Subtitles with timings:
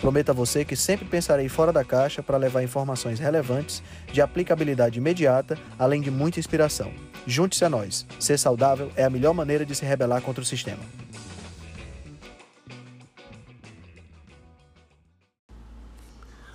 [0.00, 3.82] Prometo a você que sempre pensarei fora da caixa para levar informações relevantes,
[4.12, 6.92] de aplicabilidade imediata, além de muita inspiração.
[7.26, 8.06] Junte-se a nós.
[8.20, 10.82] Ser saudável é a melhor maneira de se rebelar contra o sistema.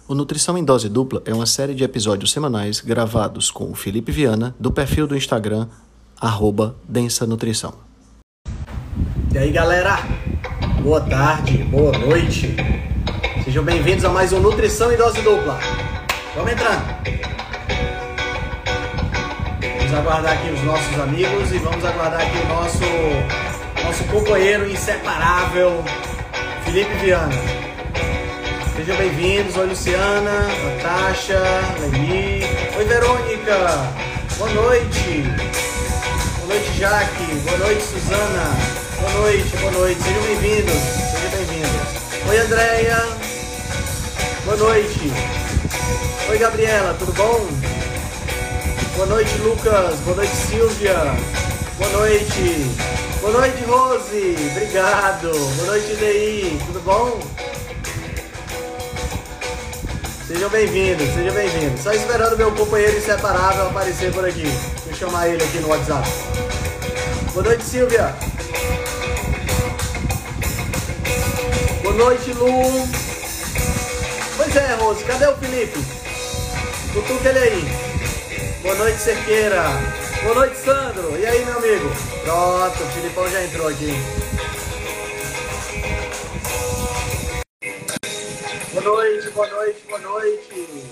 [0.08, 4.12] O Nutrição em Dose Dupla é uma série de episódios semanais gravados com o Felipe
[4.12, 5.70] Viana, do perfil do Instagram,
[6.20, 7.73] arroba Densa Nutrição.
[9.34, 9.99] E aí galera,
[10.84, 12.54] boa tarde, boa noite.
[13.52, 15.60] Sejam bem-vindos a mais um Nutrição em Dose Dupla.
[16.38, 16.86] Vamos entrando.
[19.77, 22.79] Vamos aguardar aqui os nossos amigos e vamos aguardar aqui o nosso,
[23.84, 25.84] nosso companheiro inseparável,
[26.63, 27.35] Felipe Viana.
[28.77, 29.57] Sejam bem-vindos.
[29.57, 31.41] Oi, Luciana, Natasha,
[31.82, 32.46] Leni.
[32.77, 33.57] Oi, Verônica.
[34.38, 35.26] Boa noite.
[36.38, 37.26] Boa noite, Jaque.
[37.44, 38.49] Boa noite, Suzana.
[39.02, 40.02] Boa noite, boa noite.
[40.02, 40.74] Sejam bem-vindos.
[40.74, 42.29] Sejam bem-vindos.
[42.29, 43.21] Oi, Andréia.
[44.52, 44.99] Boa noite.
[46.30, 46.94] Oi, Gabriela.
[46.99, 47.48] Tudo bom?
[48.98, 49.98] Boa noite, Lucas.
[50.02, 50.94] Boa noite, Silvia.
[51.77, 52.66] Boa noite.
[53.22, 54.35] Boa noite, Rose.
[54.52, 55.32] Obrigado.
[55.32, 56.60] Boa noite, Dei.
[56.66, 57.22] Tudo bom?
[60.27, 61.82] Sejam bem-vindos, sejam bem-vindos.
[61.82, 64.52] Só esperando meu companheiro inseparável aparecer por aqui.
[64.84, 66.09] Deixa eu chamar ele aqui no WhatsApp.
[67.34, 68.13] Boa noite, Silvia.
[71.81, 73.10] Boa noite, Lu.
[74.53, 75.80] Pois é, Rose, cadê o Felipe?
[76.91, 78.62] Cutuca ele aí.
[78.62, 79.63] Boa noite, Cerqueira.
[80.24, 81.18] Boa noite, Sandro.
[81.18, 81.90] E aí, meu amigo?
[82.22, 83.94] Pronto, o Filipão já entrou aqui.
[88.73, 90.83] Boa noite, boa noite, boa noite.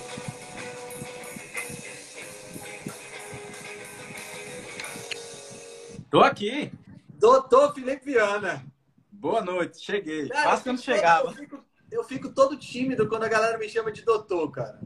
[6.10, 6.72] Tô aqui.
[7.10, 8.64] Doutor Felipe Viana.
[9.12, 10.30] Boa noite, cheguei.
[10.30, 11.28] Cara, Quase que eu não chegava.
[11.28, 14.80] Eu fico, eu fico todo tímido quando a galera me chama de doutor, cara.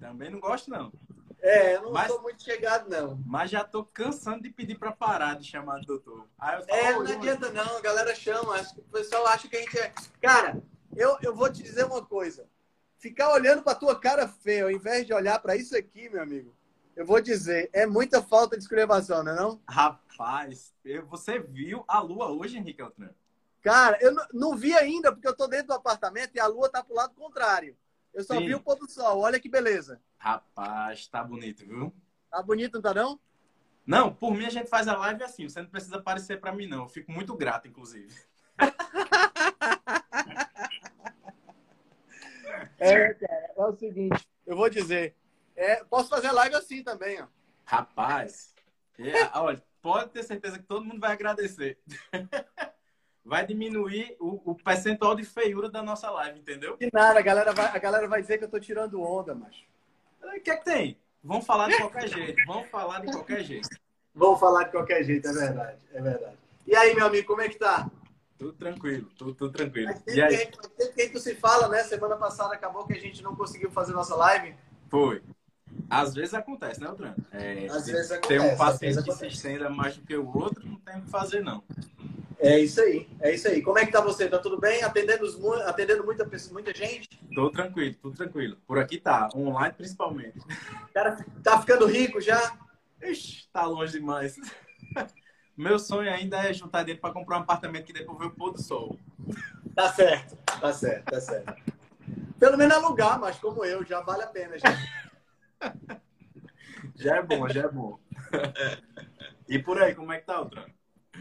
[0.00, 0.92] Também não gosto, não.
[1.40, 3.20] É, eu não Mas- sou muito chegado, não.
[3.26, 6.28] Mas já tô cansando de pedir pra parar de chamar de doutor.
[6.38, 8.54] Falo, É, "Ô, não adianta não, a galera chama.
[8.54, 9.92] Acho que o pessoal acha que a gente é.
[10.20, 10.62] Cara,
[10.94, 12.46] eu, eu vou te dizer uma coisa.
[12.96, 16.54] Ficar olhando pra tua cara feia, ao invés de olhar pra isso aqui, meu amigo,
[16.94, 19.60] eu vou dizer, é muita falta de escrevação, não é não?
[19.68, 20.72] Rapaz,
[21.08, 23.10] você viu a lua hoje, Henrique Altran?
[23.62, 26.68] Cara, eu não, não vi ainda, porque eu tô dentro do apartamento e a lua
[26.68, 27.76] tá pro lado contrário.
[28.12, 28.46] Eu só Sim.
[28.46, 29.20] vi o pôr do sol.
[29.20, 30.00] Olha que beleza.
[30.18, 31.94] Rapaz, tá bonito, viu?
[32.28, 33.20] Tá bonito, não tá não?
[33.86, 35.48] Não, por mim a gente faz a live assim.
[35.48, 36.82] Você não precisa aparecer pra mim, não.
[36.82, 38.14] Eu fico muito grato, inclusive.
[42.78, 45.14] É, cara, é o seguinte, eu vou dizer.
[45.54, 47.28] é, posso fazer live assim também, ó.
[47.64, 48.54] Rapaz,
[48.98, 51.78] é, olha, pode ter certeza que todo mundo vai agradecer.
[53.24, 56.76] Vai diminuir o, o percentual de feiura da nossa live, entendeu?
[56.76, 59.62] De nada, a galera, vai, a galera vai dizer que eu tô tirando onda, macho.
[60.22, 60.98] O que é que tem?
[61.22, 62.42] Vamos falar de qualquer jeito.
[62.46, 63.68] Vamos falar de qualquer jeito.
[64.14, 66.36] Vou falar de qualquer jeito, é verdade, é verdade.
[66.66, 67.88] E aí, meu amigo, como é que tá?
[68.36, 69.92] Tudo tranquilo, tudo, tudo tranquilo.
[69.92, 70.36] Faz E tempo aí?
[70.76, 71.84] tempo gente não se fala, né?
[71.84, 74.54] Semana passada acabou que a gente não conseguiu fazer nossa live.
[74.90, 75.22] Foi.
[75.88, 77.14] Às vezes acontece, né, Altran?
[77.30, 80.36] É, Às vezes Tem acontece, um às paciente que se estenda mais do que o
[80.36, 81.62] outro, não tem o que fazer, não.
[82.42, 83.62] É isso aí, é isso aí.
[83.62, 84.28] Como é que tá você?
[84.28, 84.82] Tá tudo bem?
[84.82, 87.08] Atendendo, os atendendo muita, muita gente?
[87.32, 88.56] Tô tranquilo, tudo tranquilo.
[88.66, 90.40] Por aqui tá, online principalmente.
[90.92, 92.58] Cara tá ficando rico já?
[93.00, 94.34] Ixi, tá longe demais.
[95.56, 98.50] Meu sonho ainda é juntar dinheiro para comprar um apartamento que depois vê o pôr
[98.50, 98.98] do sol.
[99.72, 101.54] Tá certo, tá certo, tá certo.
[102.40, 104.68] Pelo menos alugar, mas como eu, já vale a pena, já.
[106.96, 107.98] Já é bom, já é bom.
[109.48, 110.64] E por aí, como é que tá, Altran?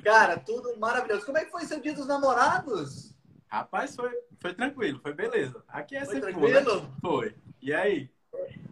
[0.04, 1.26] Cara, tudo maravilhoso.
[1.26, 3.14] Como é que foi seu dia dos namorados?
[3.48, 5.64] Rapaz, foi, foi tranquilo, foi beleza.
[5.68, 6.62] Aqui é Foi sempre bom, né?
[6.62, 6.90] tranquilo?
[7.02, 7.36] Foi.
[7.62, 8.10] E aí?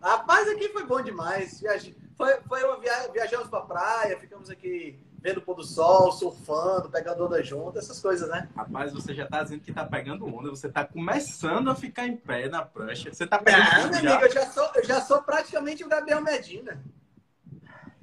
[0.02, 1.60] Rapaz, aqui foi bom demais.
[1.60, 1.96] Viaje...
[2.16, 6.90] Foi, foi uma viagem, viajamos pra praia, ficamos aqui vendo o pôr do sol, surfando,
[6.90, 8.50] pegando onda junto, essas coisas, né?
[8.56, 12.16] Rapaz, você já tá dizendo que tá pegando onda, você tá começando a ficar em
[12.16, 13.14] pé na prancha.
[13.14, 14.10] Você tá pegando Não, já.
[14.12, 16.82] amigo, eu já sou, eu já sou praticamente o Gabriel Medina.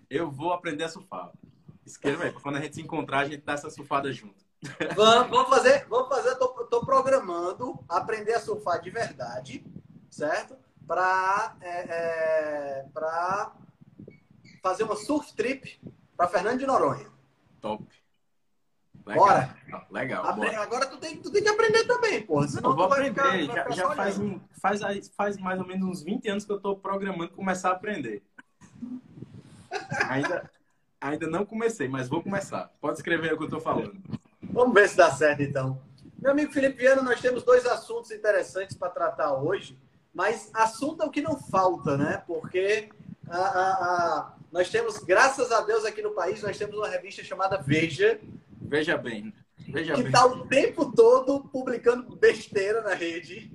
[0.08, 1.32] Eu vou aprender a surfar.
[2.05, 4.44] Aí, pra quando a gente se encontrar, a gente dá essa surfada junto.
[4.97, 9.65] Vamos, vamos fazer, vamos fazer, eu tô, tô programando aprender a surfar de verdade,
[10.11, 10.56] certo?
[10.87, 13.53] Pra, é, é, pra
[14.62, 15.81] fazer uma surf trip
[16.17, 17.09] para Fernando de Noronha.
[17.61, 17.85] Top.
[19.05, 19.25] Legal.
[19.25, 19.56] Bora.
[19.91, 20.27] Legal.
[20.27, 20.47] Apre...
[20.47, 20.62] Bora.
[20.62, 22.49] Agora tu tem, tu tem que aprender também, porra.
[22.49, 23.43] Senão eu vou aprender.
[23.43, 24.81] Ficar, já, já faz, um, faz,
[25.17, 28.23] faz mais ou menos uns 20 anos que eu estou programando começar a aprender.
[30.09, 30.50] ainda,
[31.00, 32.70] ainda não comecei, mas vou começar.
[32.81, 33.94] Pode escrever o que eu estou falando.
[34.43, 35.81] Vamos ver se dá certo, então.
[36.19, 39.78] Meu amigo Felipe Viana, nós temos dois assuntos interessantes para tratar hoje,
[40.14, 42.22] mas assunto é o que não falta, né?
[42.26, 42.88] Porque
[43.28, 44.34] a, a, a...
[44.50, 48.19] nós temos, graças a Deus, aqui no país, nós temos uma revista chamada Veja.
[48.60, 49.32] Veja bem.
[49.69, 53.52] Veja que está o tempo todo publicando besteira na rede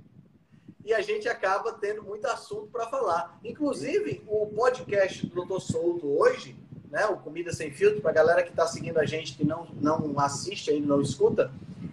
[0.83, 3.39] e a gente acaba tendo muito assunto para falar.
[3.43, 6.55] Inclusive, o podcast do Doutor Souto hoje,
[6.91, 9.67] né, o Comida Sem Filtro, para a galera que está seguindo a gente, que não,
[9.79, 11.49] não assiste ainda, não escuta,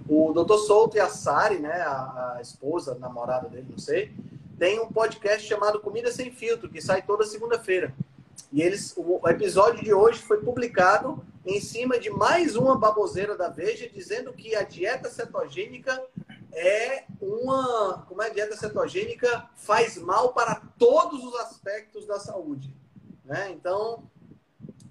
[0.08, 4.12] o Doutor Souto e a Sari, né, a, a esposa, a namorada dele, não sei,
[4.58, 7.94] tem um podcast chamado Comida Sem Filtro, que sai toda segunda-feira.
[8.52, 13.48] E eles, o episódio de hoje foi publicado em cima de mais uma baboseira da
[13.48, 16.02] Veja, dizendo que a dieta cetogênica
[16.52, 18.04] é uma.
[18.08, 22.72] Como é a dieta cetogênica faz mal para todos os aspectos da saúde.
[23.24, 23.50] Né?
[23.50, 24.02] Então,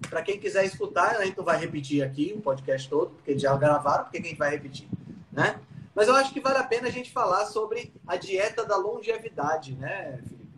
[0.08, 3.56] para quem quiser escutar, a gente não vai repetir aqui o podcast todo, porque já
[3.56, 4.88] gravaram, porque quem vai repetir?
[5.32, 5.58] Né?
[5.94, 9.74] Mas eu acho que vale a pena a gente falar sobre a dieta da longevidade,
[9.74, 10.48] né, Felipe?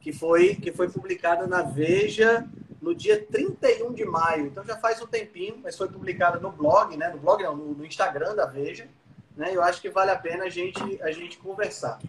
[0.00, 2.48] Que foi, que foi publicada na Veja
[2.80, 4.46] no dia 31 de maio.
[4.46, 7.08] Então já faz um tempinho, mas foi publicada no blog, né?
[7.10, 8.88] No blog não, no, no Instagram da Veja.
[9.36, 9.54] Né?
[9.54, 12.00] Eu acho que vale a pena a gente, a gente conversar.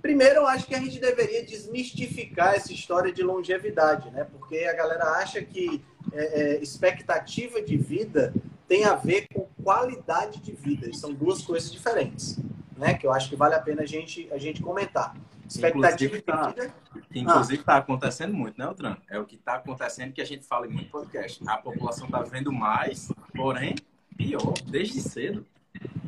[0.00, 4.24] Primeiro, eu acho que a gente deveria desmistificar essa história de longevidade, né?
[4.24, 5.82] Porque a galera acha que
[6.12, 8.32] é, é, expectativa de vida
[8.66, 10.92] tem a ver com qualidade de vida.
[10.92, 12.38] São duas coisas diferentes,
[12.76, 12.94] né?
[12.94, 15.16] Que eu acho que vale a pena a gente, a gente comentar.
[15.48, 16.74] Expectativa tá, de vida.
[17.14, 17.78] Inclusive está ah.
[17.78, 18.96] acontecendo muito, né, Altran?
[19.08, 21.42] É o que está acontecendo que a gente fala em muito podcast.
[21.48, 23.74] A população está vivendo mais, porém,
[24.16, 25.46] pior, desde cedo.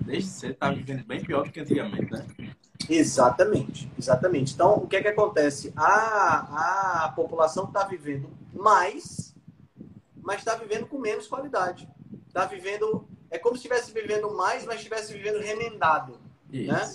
[0.04, 2.26] Desde cedo está vivendo bem pior do que antigamente, né?
[2.88, 4.54] Exatamente, exatamente.
[4.54, 5.72] Então, o que é que acontece?
[5.76, 9.34] A, a população está vivendo mais,
[10.22, 11.88] mas está vivendo com menos qualidade.
[12.28, 16.18] Está vivendo é como se estivesse vivendo mais, mas estivesse vivendo remendado.
[16.52, 16.94] Né?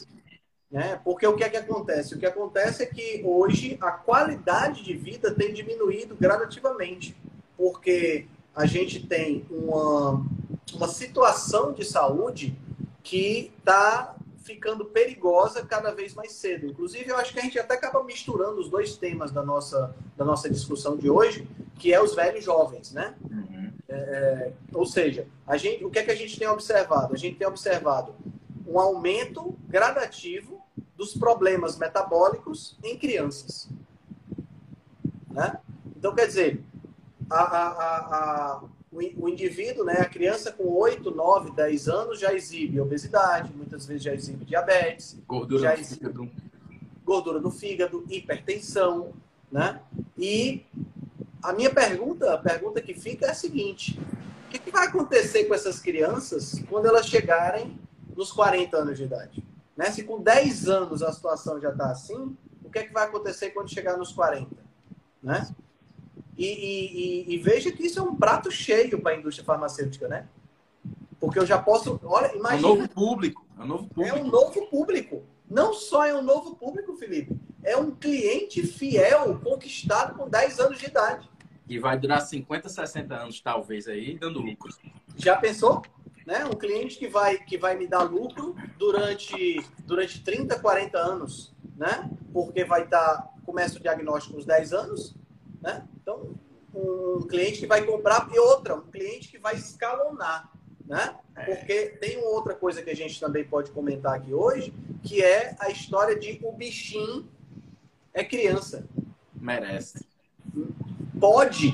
[0.70, 1.02] né?
[1.04, 2.14] Porque o que é que acontece?
[2.14, 7.16] O que acontece é que hoje a qualidade de vida tem diminuído gradativamente.
[7.58, 10.26] Porque a gente tem uma,
[10.74, 12.58] uma situação de saúde
[13.02, 16.68] que está ficando perigosa cada vez mais cedo.
[16.68, 20.24] Inclusive, eu acho que a gente até acaba misturando os dois temas da nossa, da
[20.24, 21.48] nossa discussão de hoje,
[21.80, 23.16] que é os velhos jovens, né?
[23.30, 23.72] Uhum.
[23.90, 27.14] É, é, ou seja, a gente, o que é que a gente tem observado?
[27.14, 28.14] A gente tem observado
[28.68, 30.62] um aumento gradativo
[30.96, 33.68] dos problemas metabólicos em crianças.
[35.30, 35.60] Né?
[35.98, 36.64] Então, quer dizer,
[37.30, 38.64] a, a, a,
[38.96, 44.04] o, indivíduo, né, a criança com 8, 9, 10 anos já exibe obesidade, muitas vezes
[44.04, 46.32] já exibe diabetes, gordura já exibe fígado.
[47.04, 49.14] gordura no fígado, hipertensão,
[49.52, 49.82] né?
[50.18, 50.66] E
[51.44, 54.00] a minha pergunta, a pergunta que fica é a seguinte:
[54.46, 57.78] o que, que vai acontecer com essas crianças quando elas chegarem
[58.16, 59.44] nos 40 anos de idade?
[59.76, 59.92] Né?
[59.92, 63.50] Se com 10 anos a situação já está assim, o que, é que vai acontecer
[63.52, 64.48] quando chegar nos 40?
[65.22, 65.48] Né?
[66.38, 70.08] E, e, e, e veja que isso é um prato cheio para a indústria farmacêutica,
[70.08, 70.28] né?
[71.20, 72.00] Porque eu já posso.
[72.04, 72.68] Olha, imagina.
[72.68, 73.46] É um novo público.
[73.58, 74.18] É um novo público.
[74.18, 75.24] É um novo público.
[75.50, 77.36] Não só é um novo público, Felipe.
[77.64, 81.30] É um cliente fiel, conquistado com 10 anos de idade.
[81.68, 84.72] E vai durar 50, 60 anos, talvez, aí, dando lucro.
[85.16, 85.82] Já pensou?
[86.26, 86.46] Né?
[86.46, 92.10] Um cliente que vai, que vai me dar lucro durante, durante 30, 40 anos, né?
[92.34, 95.16] Porque vai estar, tá, começa o diagnóstico uns 10 anos,
[95.66, 95.84] né?
[96.02, 96.36] Então,
[96.74, 100.52] um cliente que vai comprar e outra, um cliente que vai escalonar,
[100.86, 101.16] né?
[101.36, 101.44] É.
[101.46, 105.56] Porque tem uma outra coisa que a gente também pode comentar aqui hoje, que é
[105.60, 107.28] a história de o bichinho
[108.14, 108.86] é criança.
[109.34, 110.06] Merece
[111.20, 111.68] pode,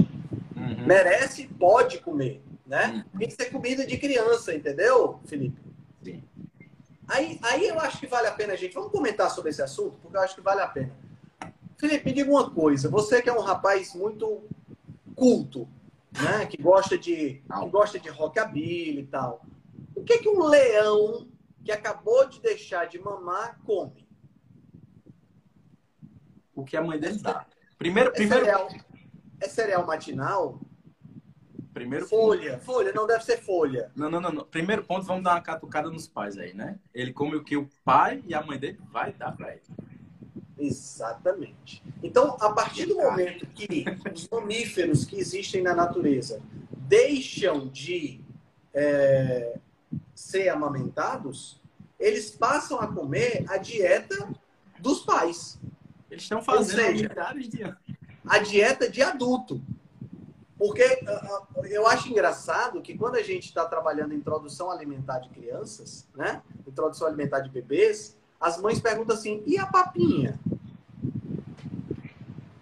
[0.56, 0.86] uhum.
[0.86, 3.06] merece, pode comer, né?
[3.14, 3.20] Uhum.
[3.20, 5.60] Tem que ser comida de criança, entendeu, Felipe?
[6.04, 6.24] Sim.
[7.08, 8.74] Aí, aí eu acho que vale a pena, gente.
[8.74, 10.92] Vamos comentar sobre esse assunto, porque eu acho que vale a pena.
[11.82, 12.88] Felipe, diga uma coisa.
[12.90, 14.44] Você que é um rapaz muito
[15.16, 15.68] culto,
[16.12, 16.46] né?
[16.46, 19.44] Que gosta de, que gosta de rockabilly e tal.
[19.96, 21.28] O que que um leão
[21.66, 24.08] que acabou de deixar de mamar come?
[26.54, 27.48] O que a mãe dele dá.
[27.80, 28.68] Primeiro, é primeiro, cereal,
[29.40, 30.62] é cereal matinal?
[31.74, 32.64] Primeiro folha, ponto.
[32.64, 33.92] folha, não deve ser folha.
[33.96, 36.78] Não, não, não, não, Primeiro ponto, vamos dar uma catucada nos pais aí, né?
[36.94, 39.64] Ele come o que o pai e a mãe dele vai dar pra ele.
[40.58, 41.84] Exatamente.
[42.04, 46.42] Então, a partir do momento que os mamíferos que existem na natureza
[46.72, 48.22] deixam de
[48.74, 49.58] é,
[50.14, 51.60] ser amamentados,
[52.00, 54.30] eles passam a comer a dieta
[54.80, 55.60] dos pais.
[56.10, 57.80] Eles estão fazendo seja, milhares de anos.
[58.28, 59.62] A dieta de adulto.
[60.58, 60.84] Porque
[61.70, 66.44] eu acho engraçado que quando a gente está trabalhando em introdução alimentar de crianças, né?
[66.68, 70.40] Introdução alimentar de bebês, as mães perguntam assim: e a papinha?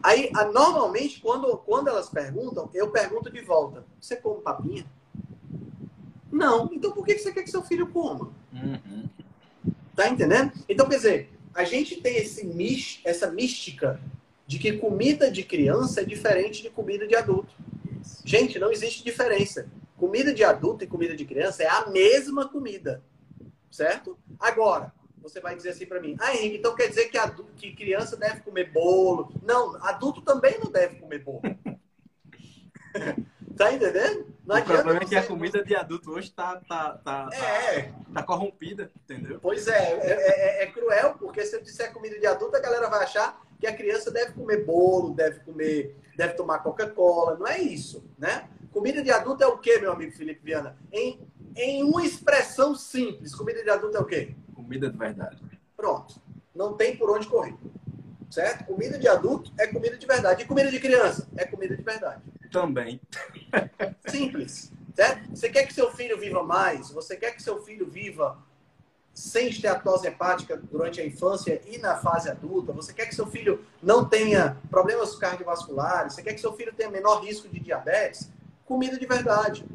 [0.03, 4.86] Aí, normalmente, quando, quando elas perguntam, eu pergunto de volta: você come papinha?
[6.31, 6.69] Não.
[6.71, 8.31] Então por que você quer que seu filho coma?
[8.53, 9.09] Uhum.
[9.95, 10.51] Tá entendendo?
[10.67, 14.00] Então, quer dizer, a gente tem esse, essa mística
[14.48, 17.53] de que comida de criança é diferente de comida de adulto.
[18.24, 19.67] Gente, não existe diferença.
[19.98, 23.03] Comida de adulto e comida de criança é a mesma comida.
[23.69, 24.17] Certo?
[24.39, 27.75] Agora, você vai dizer assim para mim, ah, Henrique, então quer dizer que, adulto, que
[27.75, 29.31] criança deve comer bolo?
[29.43, 31.41] Não, adulto também não deve comer bolo.
[33.59, 34.25] Tá entendendo?
[34.45, 37.81] Não o problema é que a comida de adulto hoje tá, tá, tá, é.
[37.81, 39.38] tá, tá corrompida, entendeu?
[39.41, 42.89] Pois é, é, é, é, cruel, porque se eu disser comida de adulto, a galera
[42.89, 47.38] vai achar que a criança deve comer bolo, deve comer, deve tomar Coca-Cola.
[47.38, 48.47] Não é isso, né?
[48.71, 50.77] Comida de adulto é o quê, meu amigo Felipe Viana?
[50.89, 51.19] Em,
[51.57, 54.35] em uma expressão simples, comida de adulto é o quê?
[54.69, 55.41] Comida de verdade.
[55.75, 56.21] Pronto.
[56.53, 57.55] Não tem por onde correr.
[58.29, 58.65] Certo?
[58.65, 60.43] Comida de adulto é comida de verdade.
[60.43, 62.21] E comida de criança é comida de verdade.
[62.51, 63.01] Também.
[64.07, 64.71] Simples.
[64.93, 65.27] Certo?
[65.31, 66.91] Você quer que seu filho viva mais?
[66.91, 68.38] Você quer que seu filho viva
[69.11, 72.71] sem esteatose hepática durante a infância e na fase adulta?
[72.71, 76.13] Você quer que seu filho não tenha problemas cardiovasculares?
[76.13, 78.31] Você quer que seu filho tenha menor risco de diabetes?
[78.65, 79.65] Comida de verdade.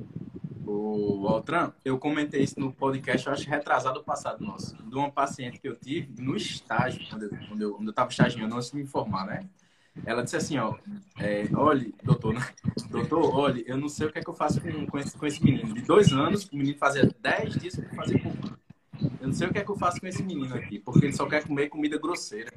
[0.67, 5.61] O Altran, eu comentei isso no podcast, eu acho retrasado passado nosso, de uma paciente
[5.61, 8.87] que eu tive no estágio, quando eu, quando eu, quando eu estagiando, antes de me
[8.87, 9.49] formar, né?
[10.05, 10.75] Ela disse assim, ó,
[11.19, 12.41] é, olha, doutor, né?
[12.91, 15.27] doutor, olha, eu não sei o que é que eu faço com, com, esse, com
[15.27, 15.73] esse menino.
[15.73, 18.55] De dois anos, o menino fazia dez dias que fazia cocô.
[19.21, 21.13] Eu não sei o que é que eu faço com esse menino aqui, porque ele
[21.13, 22.53] só quer comer comida grosseira.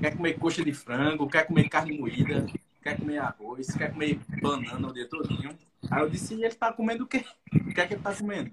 [0.00, 2.46] Quer comer coxa de frango, quer comer carne moída,
[2.82, 5.56] quer comer arroz, quer comer banana o dia todinho.
[5.90, 7.24] Aí eu disse, e ele tá comendo o quê?
[7.54, 8.50] O que é que ele tá comendo?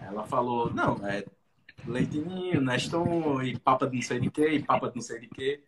[0.00, 1.24] Ela falou, não, é
[1.86, 5.28] leitinho, Neston e papa de não sei de quê, e papa de não sei de
[5.28, 5.60] quê.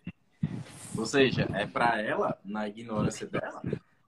[0.96, 3.62] Ou seja, é para ela, na ignorância dela,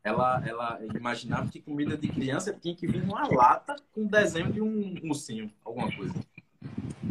[0.04, 4.60] ela, ela imaginava que comida de criança tinha que vir numa lata com desenho de
[4.60, 6.14] um ursinho, alguma coisa.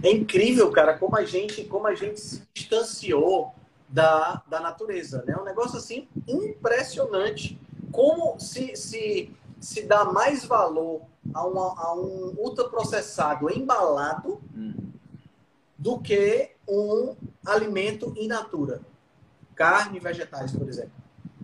[0.01, 3.53] É incrível, cara, como a gente, como a gente se distanciou
[3.89, 5.35] da, da natureza, né?
[5.37, 7.59] Um negócio assim impressionante.
[7.95, 11.01] Como se, se, se dá mais valor
[11.33, 14.91] a, uma, a um ultraprocessado embalado hum.
[15.77, 18.81] do que um alimento in natura
[19.55, 20.91] carne e vegetais, por exemplo.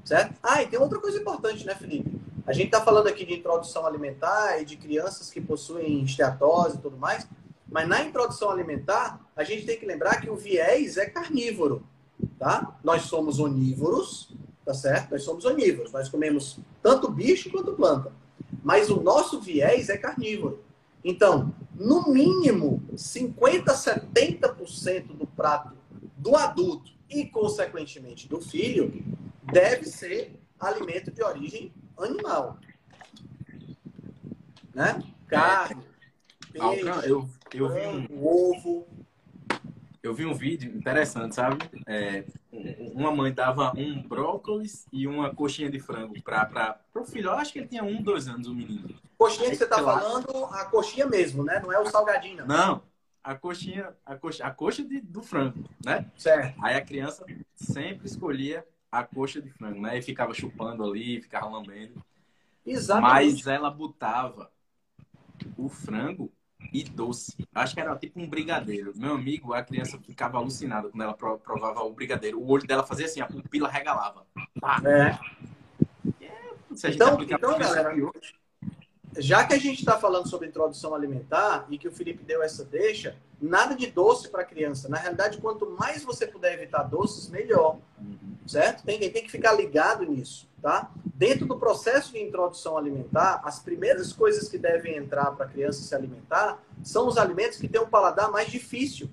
[0.03, 0.35] Certo?
[0.43, 2.19] Ah, e tem outra coisa importante, né, Felipe?
[2.45, 6.81] A gente está falando aqui de introdução alimentar e de crianças que possuem esteatose e
[6.81, 7.25] tudo mais,
[7.71, 11.87] mas na introdução alimentar, a gente tem que lembrar que o viés é carnívoro,
[12.37, 12.77] tá?
[12.83, 14.35] Nós somos onívoros,
[14.71, 15.11] tá certo?
[15.11, 18.13] Nós somos onívoros, nós comemos tanto bicho quanto planta.
[18.63, 20.63] Mas o nosso viés é carnívoro.
[21.03, 25.75] Então, no mínimo, 50, 70% do prato
[26.17, 29.03] do adulto e, consequentemente, do filho,
[29.43, 32.57] deve ser alimento de origem animal.
[34.73, 35.03] Né?
[35.27, 35.83] Carne,
[36.53, 38.87] peixe, eu, eu vi um, ovo.
[40.03, 41.57] Eu vi um vídeo interessante, sabe?
[41.87, 42.25] É,
[42.93, 47.29] uma mãe dava um brócolis e uma coxinha de frango para o filho.
[47.29, 48.95] Eu acho que ele tinha um, dois anos, o menino.
[49.17, 51.59] Coxinha que você está falando, a coxinha mesmo, né?
[51.59, 52.45] Não é o salgadinho.
[52.47, 52.91] Não, não
[53.23, 56.09] a coxinha, a coxa, a coxa de, do frango, né?
[56.17, 56.57] Certo.
[56.63, 59.97] Aí a criança sempre escolhia a coxa de frango, né?
[59.97, 62.03] E ficava chupando ali, ficava lambendo.
[62.65, 63.35] Exatamente.
[63.35, 64.51] Mas ela botava
[65.57, 66.31] o frango
[66.73, 67.35] e doce.
[67.53, 68.93] Acho que era tipo um brigadeiro.
[68.95, 72.39] Meu amigo, a criança ficava alucinada quando ela provava o brigadeiro.
[72.39, 74.25] O olho dela fazia assim, a pupila regalava.
[74.59, 74.81] Pá.
[74.85, 75.19] É.
[76.25, 78.35] é se a gente então, então galera, hoje,
[79.17, 82.63] já que a gente está falando sobre introdução alimentar e que o Felipe deu essa
[82.63, 84.87] deixa, nada de doce para criança.
[84.87, 87.77] Na realidade, quanto mais você puder evitar doces, melhor.
[88.47, 88.83] Certo?
[88.83, 90.91] Tem, tem que ficar ligado nisso, tá?
[91.13, 95.81] Dentro do processo de introdução alimentar, as primeiras coisas que devem entrar para a criança
[95.81, 99.09] se alimentar são os alimentos que têm um paladar mais difícil.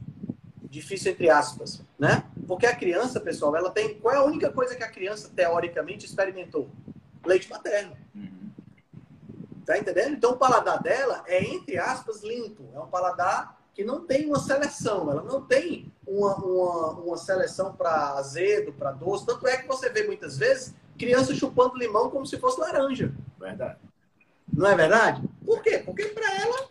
[0.63, 2.25] Difícil entre aspas, né?
[2.47, 3.95] Porque a criança, pessoal, ela tem.
[3.95, 6.69] Qual é a única coisa que a criança teoricamente experimentou?
[7.25, 7.97] Leite materno.
[9.69, 10.15] Tá entendendo?
[10.15, 12.71] Então o paladar dela é, entre aspas, limpo.
[12.75, 17.75] É um paladar que não tem uma seleção, ela não tem uma, uma, uma seleção
[17.75, 19.27] para azedo, para doce.
[19.27, 23.13] Tanto é que você vê muitas vezes crianças chupando limão como se fosse laranja.
[23.39, 23.79] Verdade.
[24.51, 25.23] Não é verdade?
[25.45, 25.83] Por quê?
[25.85, 26.69] Porque para ela,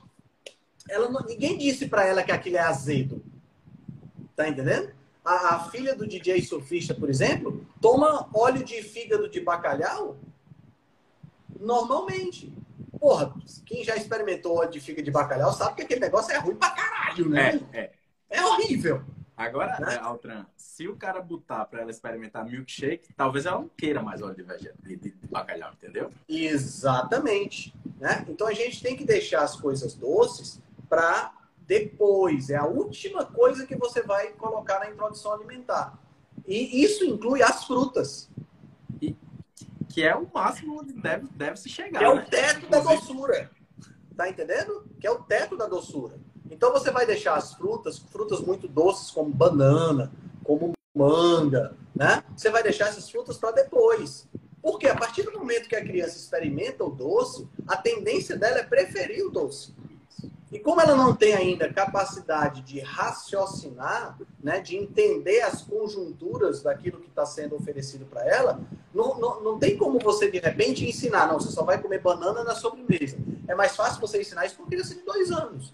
[0.89, 3.23] ela não, ninguém disse para ela que aquilo é azedo.
[4.35, 4.91] Tá entendendo?
[5.23, 10.17] A, a, filha do DJ surfista, por exemplo, toma óleo de fígado de bacalhau
[11.59, 12.51] normalmente.
[12.99, 13.33] Porra,
[13.65, 16.71] quem já experimentou óleo de fígado de bacalhau sabe que aquele negócio é ruim pra
[16.71, 17.61] caralho, né?
[17.71, 17.91] É, é.
[18.29, 19.03] É horrível.
[19.35, 19.99] Agora, né?
[20.01, 24.35] Altran, se o cara botar para ela experimentar milkshake, talvez ela não queira mais óleo
[24.35, 26.11] de, vegetal, de, de, bacalhau, entendeu?
[26.27, 27.73] Exatamente.
[27.99, 28.25] Né?
[28.27, 31.31] Então a gente tem que deixar as coisas doces para
[31.67, 32.49] depois.
[32.49, 35.99] É a última coisa que você vai colocar na introdução alimentar.
[36.47, 38.29] E isso inclui as frutas.
[39.97, 41.97] Que é o máximo onde deve, deve se chegar.
[41.97, 42.21] Que é né?
[42.21, 42.69] o teto Inclusive...
[42.69, 43.51] da doçura.
[44.15, 44.85] Tá entendendo?
[44.99, 46.19] Que é o teto da doçura.
[46.51, 50.11] Então você vai deixar as frutas, frutas muito doces como banana,
[50.43, 52.23] como manga, né?
[52.35, 54.29] Você vai deixar essas frutas para depois.
[54.61, 58.63] Porque a partir do momento que a criança experimenta o doce, a tendência dela é
[58.63, 59.73] preferir o doce.
[60.51, 67.01] E como ela não tem ainda capacidade de raciocinar, né, de entender as conjunturas daquilo
[67.01, 68.59] que está sendo oferecido para ela,
[68.93, 71.27] não, não, não tem como você, de repente, ensinar.
[71.27, 73.17] Não, você só vai comer banana na sobremesa.
[73.47, 75.73] É mais fácil você ensinar isso para uma criança de dois anos.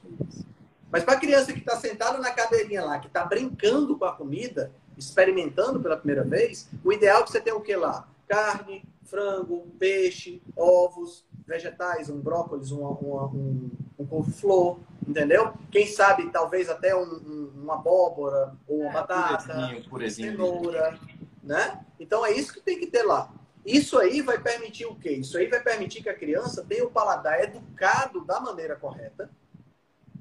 [0.92, 4.12] Mas para a criança que está sentada na cadeirinha lá, que está brincando com a
[4.12, 8.08] comida, experimentando pela primeira vez, o ideal é que você tenha o que lá?
[8.28, 15.54] Carne, frango, peixe, ovos, vegetais, um brócolis, uma, uma, um, um couve-flor, entendeu?
[15.72, 20.32] Quem sabe, talvez até um, um, uma abóbora, ou uma é, batata, purezinho, purezinho.
[20.32, 21.00] cenoura,
[21.44, 21.80] né?
[22.00, 23.32] Então é isso que tem que ter lá.
[23.66, 25.12] Isso aí vai permitir o quê?
[25.12, 29.30] Isso aí vai permitir que a criança tenha o paladar educado da maneira correta,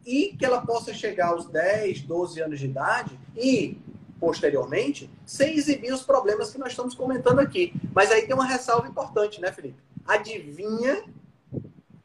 [0.05, 3.79] e que ela possa chegar aos 10, 12 anos de idade e,
[4.19, 7.73] posteriormente, sem exibir os problemas que nós estamos comentando aqui.
[7.95, 9.81] Mas aí tem uma ressalva importante, né, Felipe?
[10.05, 11.05] Adivinha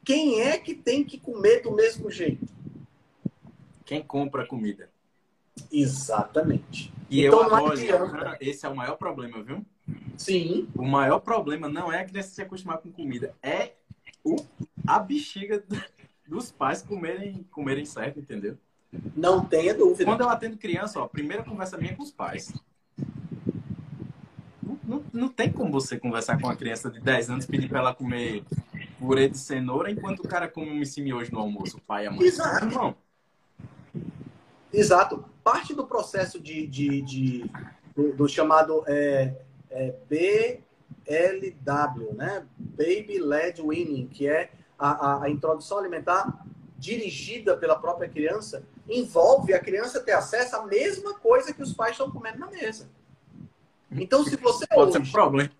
[0.07, 2.47] quem é que tem que comer do mesmo jeito?
[3.83, 4.89] Quem compra comida.
[5.69, 6.93] Exatamente.
[7.09, 9.65] E então, eu, olha, esse é o maior problema, viu?
[10.15, 10.69] Sim.
[10.73, 13.73] O maior problema não é a criança se acostumar com comida, é
[14.23, 14.37] o,
[14.87, 15.61] a bexiga
[16.25, 18.57] dos pais comerem, comerem certo, entendeu?
[19.13, 20.05] Não tenha dúvida.
[20.05, 22.53] Quando eu atendo criança, ó, a primeira conversa minha é com os pais.
[24.63, 27.67] Não, não, não tem como você conversar com uma criança de 10 anos e pedir
[27.67, 28.45] para ela comer
[28.99, 32.11] purê de cenoura enquanto o cara come um hoje no almoço, o pai e a
[32.11, 32.25] mãe.
[32.25, 32.95] Exato.
[34.73, 35.25] Exato.
[35.43, 37.51] Parte do processo de, de, de
[37.95, 39.33] do, do, chamado é,
[39.69, 42.45] é BLW, né?
[42.57, 46.45] Baby Led Winning, que é a, a, a introdução alimentar
[46.77, 51.91] dirigida pela própria criança envolve a criança ter acesso à mesma coisa que os pais
[51.91, 52.89] estão comendo na mesa.
[53.91, 54.91] Então, se você pode hoje...
[54.93, 55.51] ser um problema.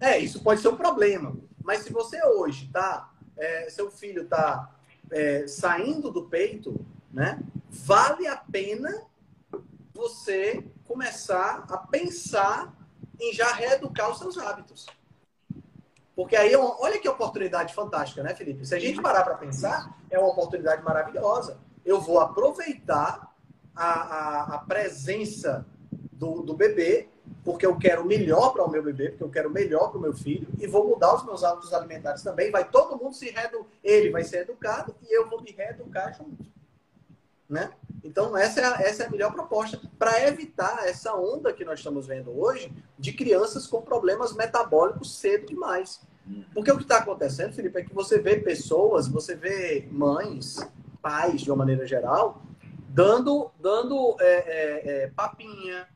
[0.00, 1.36] É, isso pode ser um problema.
[1.64, 4.74] Mas se você hoje tá, é, seu filho está
[5.10, 7.40] é, saindo do peito, né?
[7.68, 9.06] Vale a pena
[9.94, 12.74] você começar a pensar
[13.20, 14.86] em já reeducar os seus hábitos.
[16.14, 18.66] Porque aí, é olha que oportunidade fantástica, né, Felipe?
[18.66, 21.58] Se a gente parar para pensar, é uma oportunidade maravilhosa.
[21.84, 23.34] Eu vou aproveitar
[23.74, 25.66] a, a, a presença
[26.12, 27.08] do, do bebê,
[27.44, 30.14] porque eu quero melhor para o meu bebê, porque eu quero melhor para o meu
[30.14, 32.50] filho, e vou mudar os meus hábitos alimentares também.
[32.50, 33.66] Vai todo mundo se reeducar.
[33.82, 36.44] Ele vai ser educado e eu vou me reeducar junto.
[37.48, 37.70] Né?
[38.02, 41.80] Então, essa é, a, essa é a melhor proposta para evitar essa onda que nós
[41.80, 46.00] estamos vendo hoje de crianças com problemas metabólicos cedo demais.
[46.54, 50.56] Porque o que está acontecendo, Felipe, é que você vê pessoas, você vê mães,
[51.00, 52.42] pais, de uma maneira geral,
[52.88, 55.88] dando, dando é, é, é, papinha,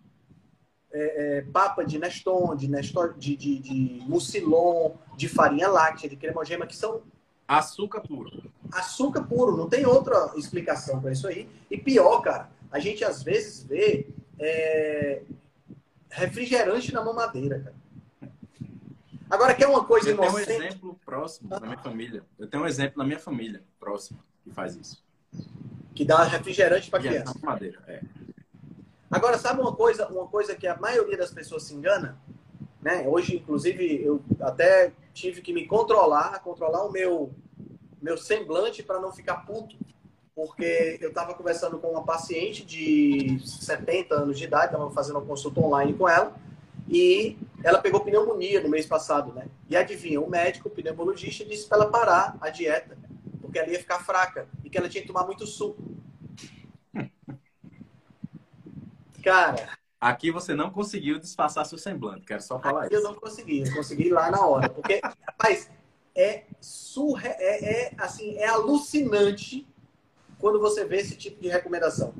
[0.98, 6.16] é, é, papa de Neston, de, Nestor, de, de, de Mucilon, de farinha láctea, de
[6.16, 7.02] cremogema, que são
[7.46, 8.50] Açúcar puro.
[8.72, 11.48] Açúcar puro, não tem outra explicação para isso aí.
[11.70, 15.22] E pior, cara, a gente às vezes vê é,
[16.10, 17.76] refrigerante na mamadeira, cara.
[19.28, 22.24] Agora, quer uma coisa Eu tenho um exemplo próximo na minha família.
[22.38, 25.04] Eu tenho um exemplo na minha família próximo que faz isso.
[25.94, 27.34] Que dá refrigerante para criança.
[27.34, 28.00] Na mamadeira, é.
[29.10, 32.18] Agora, sabe uma coisa, uma coisa que a maioria das pessoas se engana?
[32.82, 33.04] Né?
[33.06, 37.30] Hoje, inclusive, eu até tive que me controlar, controlar o meu,
[38.00, 39.76] meu semblante para não ficar puto.
[40.34, 45.24] Porque eu estava conversando com uma paciente de 70 anos de idade, estava fazendo uma
[45.24, 46.36] consulta online com ela,
[46.88, 49.48] e ela pegou pneumonia no mês passado, né?
[49.68, 52.98] E adivinha, o médico, o pneumologista, disse para ela parar a dieta,
[53.40, 55.82] porque ela ia ficar fraca e que ela tinha que tomar muito suco.
[59.26, 59.70] Cara.
[60.00, 63.04] Aqui você não conseguiu disfarçar seu semblante, quero só falar aqui isso.
[63.04, 64.68] Eu não consegui, eu consegui lá na hora.
[64.68, 65.68] Porque, rapaz,
[66.14, 67.26] é, surre...
[67.26, 69.66] é, é, assim, é alucinante
[70.38, 72.14] quando você vê esse tipo de recomendação.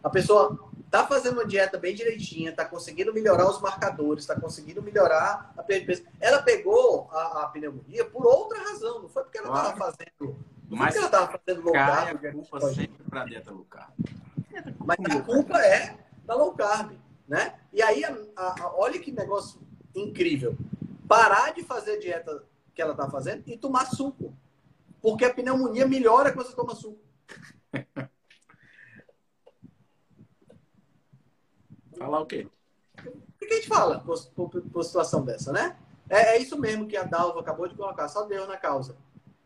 [0.00, 4.80] A pessoa tá fazendo uma dieta bem direitinha, tá conseguindo melhorar os marcadores, tá conseguindo
[4.80, 6.04] melhorar a peso.
[6.20, 9.76] Ela pegou a, a, pneumonia por outra razão, não foi porque ela claro.
[9.76, 10.38] tava fazendo.
[10.68, 12.24] Mas ela tava fazendo low carb.
[12.24, 13.90] A culpa sempre para dieta low carb.
[14.78, 16.92] Mas a culpa é da low carb,
[17.28, 17.58] né?
[17.72, 19.60] E aí, a, a, olha que negócio
[19.94, 20.56] incrível.
[21.06, 24.34] Parar de fazer a dieta que ela tá fazendo e tomar suco.
[25.00, 26.98] Porque a pneumonia melhora quando você toma suco.
[31.96, 32.48] Falar o quê?
[32.98, 35.76] O que a gente fala por, por, por situação dessa, né?
[36.08, 38.96] É, é, isso mesmo que a Dalva acabou de colocar, só Deus na causa.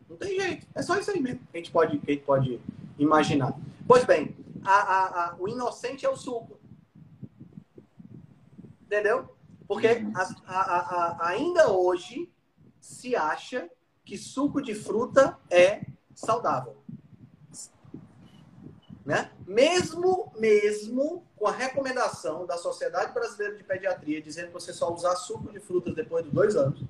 [0.09, 0.67] Não tem jeito.
[0.75, 2.61] É só isso aí mesmo que a gente pode, que a gente pode
[2.99, 3.55] imaginar.
[3.87, 6.58] Pois bem, a, a, a, o inocente é o suco.
[8.89, 9.29] Entendeu?
[9.67, 10.13] Porque uhum.
[11.21, 12.33] ainda hoje
[12.81, 13.69] se acha
[14.03, 15.83] que suco de fruta é
[16.15, 16.79] saudável.
[19.05, 19.31] Né?
[19.47, 25.15] Mesmo, mesmo com a recomendação da Sociedade Brasileira de Pediatria dizendo que você só usar
[25.17, 26.83] suco de frutas depois de dois anos,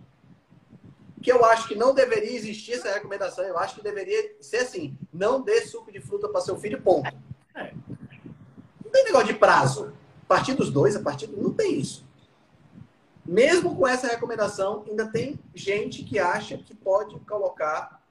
[1.21, 4.97] que eu acho que não deveria existir essa recomendação, eu acho que deveria ser assim,
[5.13, 7.13] não dê suco de fruta para seu filho, ponto.
[7.57, 7.75] É.
[8.85, 9.93] Não tem negócio de prazo.
[10.29, 11.43] A partir dos dois, a partir do...
[11.43, 12.07] Não tem isso.
[13.25, 18.03] Mesmo com essa recomendação, ainda tem gente que acha que pode colocar,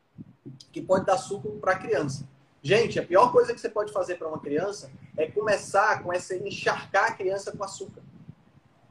[0.72, 2.28] que pode dar suco para a criança.
[2.64, 6.36] Gente, a pior coisa que você pode fazer para uma criança é começar com essa
[6.36, 8.02] encharcar a criança com açúcar.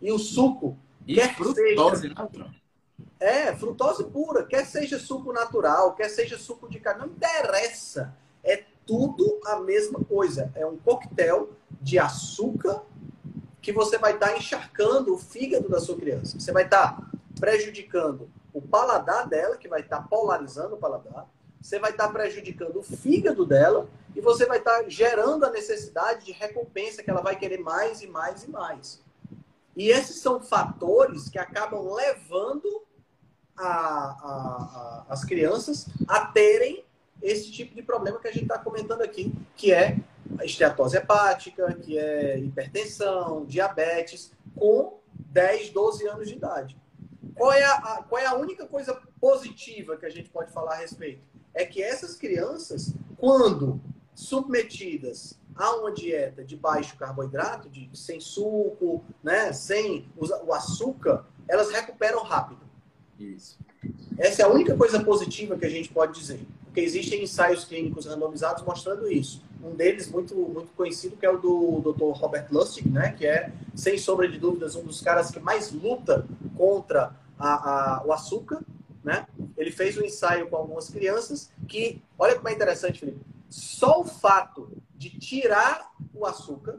[0.01, 2.55] E o suco, e quer frutose, seja, né,
[3.19, 8.15] é, frutose pura, quer seja suco natural, quer seja suco de carne, não interessa.
[8.45, 10.53] É tudo a mesma coisa.
[10.55, 12.83] É um coquetel de açúcar
[13.67, 16.39] que você vai estar tá encharcando o fígado da sua criança.
[16.39, 21.29] Você vai estar tá prejudicando o paladar dela, que vai estar tá polarizando o paladar
[21.67, 26.31] você vai estar prejudicando o fígado dela e você vai estar gerando a necessidade de
[26.31, 29.03] recompensa que ela vai querer mais e mais e mais.
[29.75, 32.85] E esses são fatores que acabam levando
[33.57, 36.85] a, a, a, as crianças a terem
[37.21, 39.99] esse tipo de problema que a gente está comentando aqui, que é
[40.45, 44.99] esteatose hepática, que é hipertensão, diabetes, com
[45.31, 46.77] 10, 12 anos de idade.
[47.35, 50.77] Qual é a, qual é a única coisa positiva que a gente pode falar a
[50.79, 51.21] respeito?
[51.57, 53.81] é que essas crianças, quando
[54.15, 61.71] submetidas a uma dieta de baixo carboidrato, de, sem suco, né, sem o açúcar, elas
[61.71, 62.61] recuperam rápido.
[63.19, 63.59] Isso.
[64.19, 66.41] Essa é a única coisa positiva que a gente pode dizer.
[66.65, 69.43] Porque existem ensaios clínicos randomizados mostrando isso.
[69.63, 72.19] Um deles muito, muito conhecido que é o do Dr.
[72.19, 76.27] Robert Lustig, né, que é, sem sombra de dúvidas, um dos caras que mais luta
[76.57, 78.63] contra a, a, o açúcar
[79.07, 79.25] né?
[79.57, 84.05] Ele fez um ensaio com algumas crianças que, olha como é interessante, Felipe, só o
[84.05, 86.77] fato de tirar o açúcar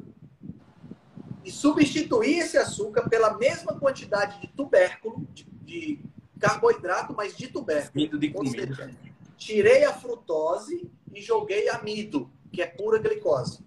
[1.46, 6.00] e substituir esse açúcar pela mesma quantidade de tubérculo, de, de
[6.38, 8.20] carboidrato, mas de tubérculo.
[8.20, 8.76] de comida.
[8.76, 8.92] Seja,
[9.38, 13.60] tirei a frutose e joguei amido, que é pura glicose.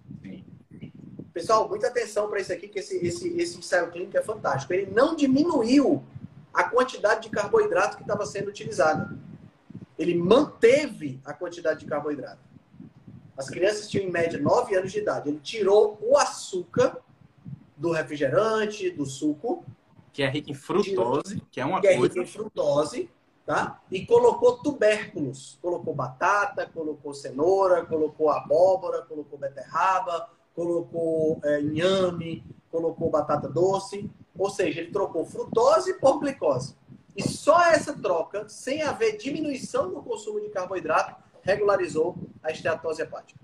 [1.33, 4.73] Pessoal, muita atenção para isso aqui, que esse, esse, esse ensaio clínico é fantástico.
[4.73, 6.03] Ele não diminuiu
[6.53, 9.17] a quantidade de carboidrato que estava sendo utilizada.
[9.97, 12.41] Ele manteve a quantidade de carboidrato.
[13.37, 15.29] As crianças tinham em média 9 anos de idade.
[15.29, 16.97] Ele tirou o açúcar
[17.77, 19.63] do refrigerante, do suco.
[20.11, 21.99] Que é rico em frutose, tirou, que é uma que coisa.
[21.99, 23.09] É rico em frutose,
[23.45, 23.81] tá?
[23.91, 25.57] E colocou tubérculos.
[25.61, 34.09] Colocou batata, colocou cenoura, colocou abóbora, colocou beterraba, colocou é, inhame, colocou batata doce.
[34.37, 36.75] Ou seja, ele trocou frutose por glicose.
[37.15, 43.39] E só essa troca, sem haver diminuição no consumo de carboidrato, regularizou a esteatose hepática.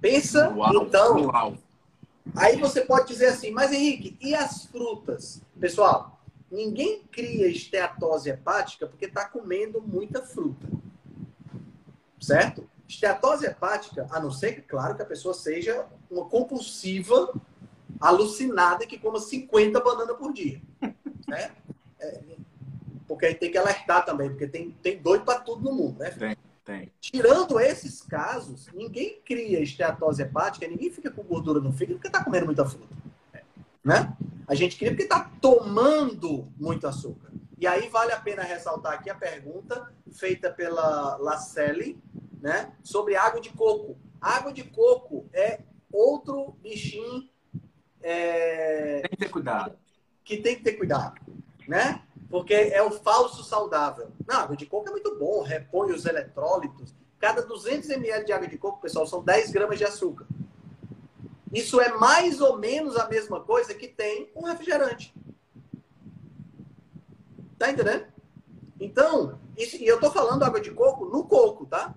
[0.00, 1.26] Pensa, uau, então.
[1.26, 1.54] Uau.
[2.36, 5.42] Aí você pode dizer assim, mas Henrique, e as frutas?
[5.58, 6.21] Pessoal,
[6.52, 10.68] ninguém cria esteatose hepática porque está comendo muita fruta.
[12.20, 12.68] Certo?
[12.86, 17.32] Esteatose hepática, a não ser que, claro, que a pessoa seja uma compulsiva
[17.98, 20.60] alucinada que coma 50 bananas por dia.
[21.26, 21.50] né?
[21.98, 22.20] É,
[23.08, 25.98] porque a gente tem que alertar também, porque tem, tem doido para tudo no mundo,
[26.00, 26.10] né?
[26.10, 26.92] Tem, tem.
[27.00, 32.22] Tirando esses casos, ninguém cria esteatose hepática, ninguém fica com gordura no fígado porque está
[32.22, 33.01] comendo muita fruta.
[33.84, 34.16] Né?
[34.46, 37.32] A gente cria porque está tomando muito açúcar.
[37.58, 42.00] E aí vale a pena ressaltar aqui a pergunta feita pela Lacelle,
[42.40, 42.72] né?
[42.82, 43.96] Sobre água de coco.
[44.20, 45.60] Água de coco é
[45.92, 47.28] outro bichinho
[48.02, 49.00] É...
[49.02, 49.78] Tem que ter cuidado.
[50.24, 51.20] Que tem que ter cuidado,
[51.68, 52.02] né?
[52.28, 54.10] Porque é o falso saudável.
[54.26, 56.94] Não, água de coco é muito bom, repõe os eletrólitos.
[57.20, 60.26] Cada 200 ml de água de coco, pessoal, são 10 gramas de açúcar.
[61.52, 65.14] Isso é mais ou menos a mesma coisa que tem um refrigerante.
[67.58, 68.06] Tá entendendo?
[68.80, 71.94] Então, isso, e eu tô falando água de coco no coco, tá?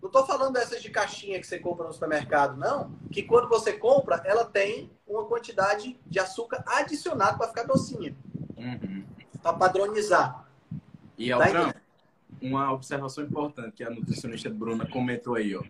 [0.00, 2.92] Não tô falando dessas de caixinha que você compra no supermercado, não.
[3.10, 8.16] Que quando você compra, ela tem uma quantidade de açúcar adicionado para ficar docinha.
[8.56, 9.04] Uhum.
[9.42, 10.46] Para padronizar.
[11.18, 11.80] E, Altran, tá
[12.46, 15.62] uma observação importante que a nutricionista Bruna comentou aí, ó.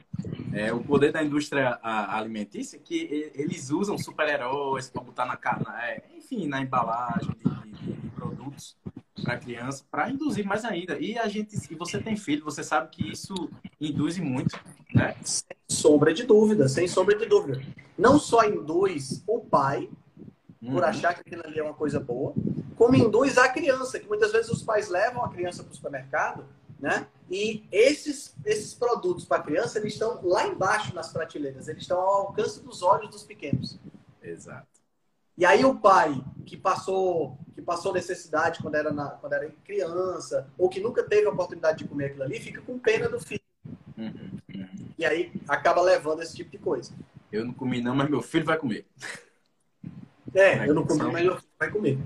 [0.53, 6.03] É o poder da indústria alimentícia que eles usam super-heróis para botar na carne, é,
[6.17, 8.77] enfim, na embalagem de, de, de produtos
[9.23, 10.99] para criança, para induzir mais ainda.
[10.99, 13.35] E a gente, se você tem filho, você sabe que isso
[13.81, 14.59] induz muito,
[14.95, 15.17] né?
[15.23, 17.63] Sem sombra de dúvida, sem sombra de dúvida.
[17.99, 19.89] Não só induz o pai
[20.61, 20.85] por uhum.
[20.85, 22.35] achar que aquilo ali é uma coisa boa,
[22.77, 26.45] como induz a criança, que muitas vezes os pais levam a criança para o supermercado,
[26.79, 27.07] né?
[27.31, 31.99] E esses, esses produtos para a criança, eles estão lá embaixo nas prateleiras, eles estão
[31.99, 33.79] ao alcance dos olhos dos pequenos.
[34.23, 34.67] Exato.
[35.37, 40.47] E aí o pai que passou que passou necessidade quando era, na, quando era criança,
[40.59, 43.41] ou que nunca teve a oportunidade de comer aquilo ali, fica com pena do filho.
[43.97, 44.69] Uhum, uhum.
[44.99, 46.93] E aí acaba levando esse tipo de coisa.
[47.33, 48.87] Eu não comi não, mas meu filho vai comer.
[50.35, 51.99] É, eu não comi, mas meu filho vai comer.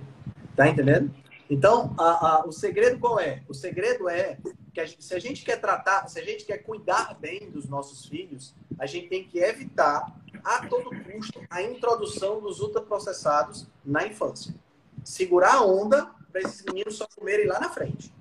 [0.54, 1.12] Tá entendendo?
[1.48, 3.42] Então, a, a, o segredo qual é?
[3.48, 4.38] O segredo é
[4.80, 7.68] que a gente, se a gente quer tratar, se a gente quer cuidar bem dos
[7.68, 14.06] nossos filhos, a gente tem que evitar a todo custo a introdução dos ultraprocessados na
[14.06, 14.54] infância.
[15.04, 18.12] Segurar a onda para esses meninos só comerem lá na frente.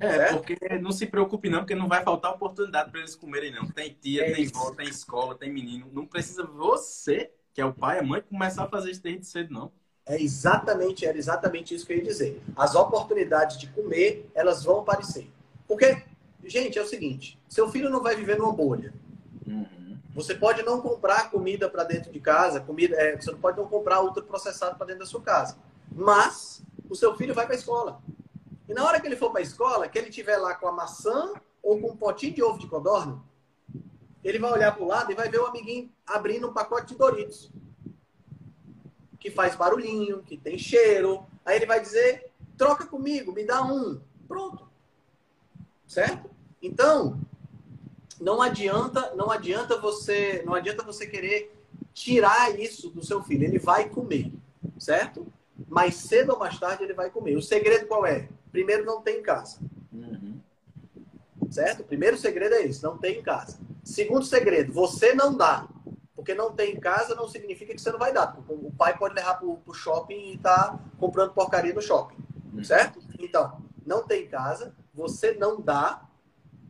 [0.00, 0.38] É, certo?
[0.38, 3.66] porque não se preocupe não, porque não vai faltar oportunidade para eles comerem não.
[3.68, 5.88] Tem tia, é tem avó, tem escola, tem menino.
[5.92, 9.24] Não precisa você, que é o pai e a mãe, começar a fazer isso desde
[9.24, 9.72] cedo não.
[10.06, 12.42] É exatamente, era exatamente isso que eu ia dizer.
[12.54, 15.30] As oportunidades de comer, elas vão aparecer.
[15.66, 16.02] Porque,
[16.44, 18.94] gente, é o seguinte: seu filho não vai viver numa bolha.
[19.46, 19.98] Uhum.
[20.14, 23.66] Você pode não comprar comida para dentro de casa, comida, é, você não pode não
[23.66, 25.56] comprar ultraprocessado para dentro da sua casa.
[25.90, 28.00] Mas o seu filho vai para a escola.
[28.68, 30.72] E na hora que ele for para a escola, que ele tiver lá com a
[30.72, 33.20] maçã ou com um potinho de ovo de codorna,
[34.22, 36.98] ele vai olhar para o lado e vai ver o amiguinho abrindo um pacote de
[36.98, 37.50] Doritos
[39.24, 41.24] que faz barulhinho, que tem cheiro.
[41.46, 43.98] Aí ele vai dizer: troca comigo, me dá um.
[44.28, 44.68] Pronto.
[45.94, 46.28] Certo?
[46.60, 47.20] Então,
[48.20, 51.54] não adianta, não adianta você, não adianta você querer
[51.92, 53.44] tirar isso do seu filho.
[53.44, 54.32] Ele vai comer,
[54.76, 55.24] certo?
[55.68, 57.36] Mais cedo ou mais tarde ele vai comer.
[57.36, 58.28] O segredo qual é?
[58.50, 59.60] Primeiro, não tem em casa.
[59.92, 60.40] Uhum.
[61.48, 61.82] Certo?
[61.82, 63.56] O primeiro segredo é esse, não tem em casa.
[63.84, 65.68] Segundo segredo, você não dá.
[66.16, 68.36] Porque não tem em casa não significa que você não vai dar.
[68.48, 72.16] O pai pode levar para o shopping e tá comprando porcaria no shopping.
[72.52, 72.64] Hum.
[72.64, 72.98] Certo?
[73.16, 76.08] Então, não tem em casa, você não dá,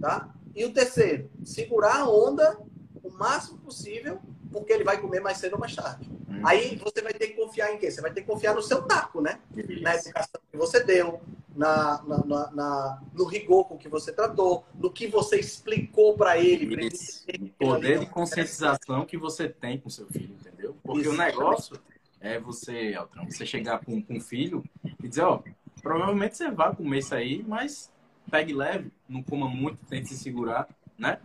[0.01, 0.35] tá?
[0.55, 2.59] E o terceiro, segurar a onda
[3.03, 6.11] o máximo possível, porque ele vai comer mais cedo ou mais tarde.
[6.29, 6.41] Hum.
[6.45, 7.91] Aí você vai ter que confiar em quê?
[7.91, 9.41] Você vai ter que confiar no seu taco, né?
[9.83, 11.21] Na educação que você deu,
[11.55, 16.89] na, na, na, no rigor com que você tratou, no que você explicou para ele.
[17.29, 20.77] ele o poder de conscientização que você tem com seu filho, entendeu?
[20.83, 21.11] Porque Isso.
[21.11, 21.79] o negócio
[22.21, 24.65] é você, Altran, você chegar com, com um filho
[25.03, 25.43] e dizer, ó,
[25.83, 27.93] provavelmente você vai comer isso aí, mas
[28.35, 30.67] pegue leve, não coma muito, tente se segurar,
[30.99, 31.21] né?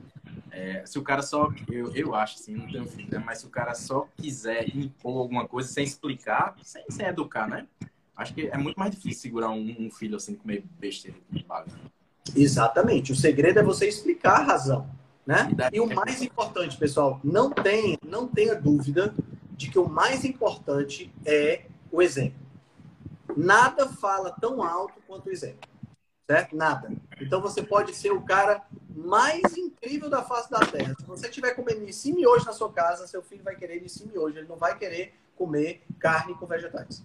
[0.51, 3.23] É, se o cara só, eu, eu acho assim, não tenho filho, né?
[3.25, 7.65] mas se o cara só quiser impor alguma coisa sem explicar, sem, sem educar, né?
[8.15, 11.43] Acho que é muito mais difícil segurar um, um filho assim, comer besteira de
[12.35, 13.11] Exatamente.
[13.11, 14.87] O segredo é você explicar a razão.
[15.25, 15.49] Né?
[15.73, 19.15] E o mais importante, pessoal, não tenha, não tenha dúvida
[19.57, 22.39] de que o mais importante é o exemplo.
[23.35, 25.69] Nada fala tão alto quanto o exemplo.
[26.29, 26.55] Certo?
[26.55, 26.91] Nada.
[27.19, 28.61] Então você pode ser o cara
[28.95, 30.93] mais incrível da face da Terra.
[30.99, 31.91] Se você estiver comendo de
[32.27, 34.37] hoje na sua casa, seu filho vai querer de hoje.
[34.37, 37.01] Ele não vai querer comer carne com vegetais.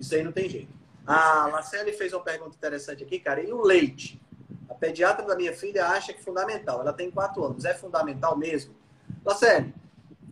[0.00, 0.72] Isso aí não tem jeito.
[1.06, 3.42] A Marcele fez uma pergunta interessante aqui, cara.
[3.42, 4.18] E o leite?
[4.70, 6.80] A pediatra da minha filha acha que é fundamental.
[6.80, 7.66] Ela tem quatro anos.
[7.66, 8.74] É fundamental mesmo?
[9.22, 9.74] Marcele,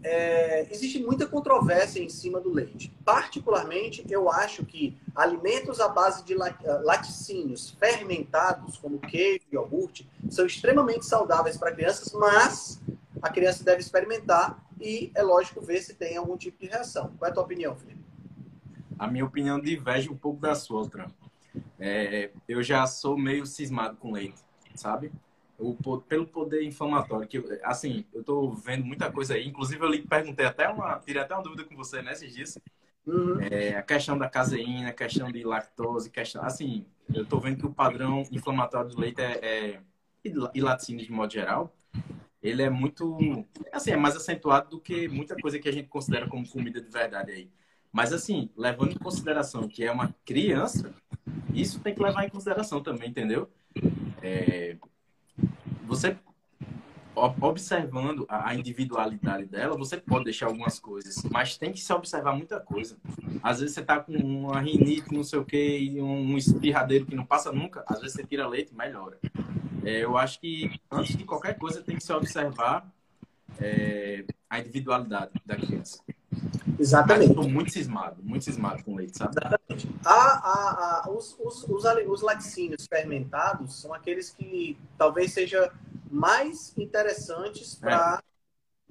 [0.02, 2.92] é, existe muita controvérsia em cima do leite.
[3.04, 10.46] Particularmente, eu acho que alimentos à base de laticínios fermentados, como queijo e iogurte, são
[10.46, 12.80] extremamente saudáveis para crianças, mas
[13.20, 17.12] a criança deve experimentar e, é lógico, ver se tem algum tipo de reação.
[17.18, 18.00] Qual é a tua opinião, Felipe?
[19.00, 21.10] a minha opinião diverge um pouco da sua, outra.
[21.78, 24.38] É, eu já sou meio cismado com leite,
[24.74, 25.10] sabe?
[25.60, 30.02] O, pelo poder inflamatório, que assim, eu tô vendo muita coisa aí, inclusive eu lhe
[30.02, 32.58] perguntei até uma, tirei até uma dúvida com você nesses dias,
[33.06, 33.40] uhum.
[33.40, 37.66] é, a questão da caseína, a questão de lactose, questão, assim, eu tô vendo que
[37.66, 39.80] o padrão inflamatório do leite é, é
[40.54, 41.74] e laticínios de modo geral,
[42.42, 43.18] ele é muito,
[43.72, 46.88] assim, é mais acentuado do que muita coisa que a gente considera como comida de
[46.88, 47.50] verdade aí.
[47.92, 50.94] Mas assim, levando em consideração que é uma criança,
[51.52, 53.50] isso tem que levar em consideração também, entendeu?
[54.22, 54.76] É,
[55.90, 56.16] você
[57.16, 62.60] observando a individualidade dela, você pode deixar algumas coisas, mas tem que se observar muita
[62.60, 62.96] coisa.
[63.42, 67.16] Às vezes você tá com uma rinite, não sei o que, e um espirradeiro que
[67.16, 69.18] não passa nunca, às vezes você tira leite, melhora.
[69.84, 72.88] É, eu acho que antes de qualquer coisa tem que se observar
[73.58, 76.00] é, a individualidade da criança.
[76.78, 77.30] Exatamente.
[77.30, 79.34] Estou muito cismado, muito cismado com leite, sabe?
[79.36, 79.90] Exatamente.
[80.04, 85.68] A, a, a, os, os, os, os laticínios fermentados são aqueles que talvez sejam
[86.10, 88.30] mais interessantes para é.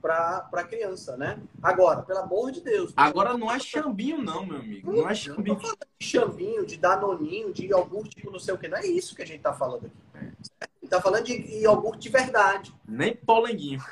[0.01, 1.39] para a criança, né?
[1.61, 2.93] Agora, pelo amor de Deus.
[2.95, 4.91] Agora não é chambinho, não, meu amigo.
[4.91, 5.59] Não é chambinho.
[5.61, 8.67] Não de chambinho, de danoninho, de iogurte, tipo não sei o que.
[8.67, 9.95] Não é isso que a gente tá falando aqui.
[10.13, 10.87] É.
[10.87, 12.73] Tá falando de iogurte de verdade.
[12.87, 13.83] Nem polenguinho.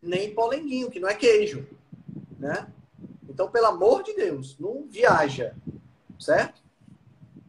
[0.00, 1.66] Nem polenguinho, que não é queijo,
[2.38, 2.66] né?
[3.34, 5.56] Então, pelo amor de Deus, não viaja,
[6.20, 6.62] certo?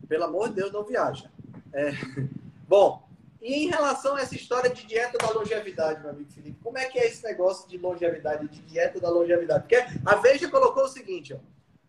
[0.07, 1.29] Pelo amor de Deus, não viaja.
[1.71, 1.91] É.
[2.67, 3.07] Bom,
[3.39, 6.85] e em relação a essa história de dieta da longevidade, meu amigo Felipe, como é
[6.85, 9.61] que é esse negócio de longevidade, de dieta da longevidade?
[9.61, 11.37] Porque a Veja colocou o seguinte, ó,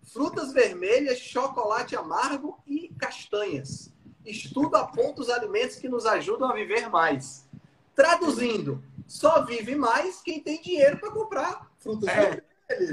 [0.03, 3.91] frutas vermelhas, chocolate amargo e castanhas.
[4.27, 7.49] Estudo aponta os alimentos que nos ajudam a viver mais.
[7.95, 12.43] Traduzindo, só vive mais quem tem dinheiro para comprar frutas é.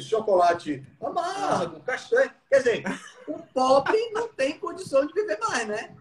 [0.02, 2.34] Chocolate amargo, castanha.
[2.50, 2.84] Quer dizer,
[3.28, 5.96] o pobre não tem condição de viver mais, né?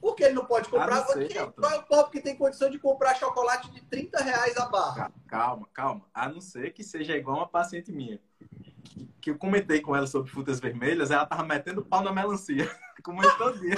[0.00, 0.98] Porque ele não pode comprar.
[0.98, 4.22] Ah, não sei, qual é o pobre que tem condição de comprar chocolate de 30
[4.22, 5.12] reais a barra?
[5.26, 6.04] Calma, calma.
[6.14, 8.20] A não ser que seja igual uma paciente minha.
[9.20, 12.70] Que eu comentei com ela sobre frutas vermelhas, ela tava metendo pau na melancia.
[13.02, 13.76] Como eu todo dia.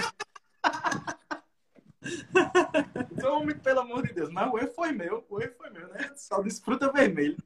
[3.12, 4.30] então, pelo amor de Deus.
[4.30, 5.24] Mas o erro foi meu.
[5.28, 6.10] O erro foi meu, né?
[6.16, 7.36] Só disse fruta vermelha.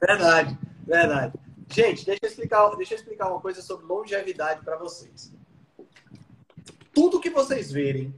[0.00, 1.34] Verdade, verdade.
[1.68, 5.34] Gente, deixa eu explicar, deixa eu explicar uma coisa sobre longevidade para vocês
[6.96, 8.14] tudo que vocês verem,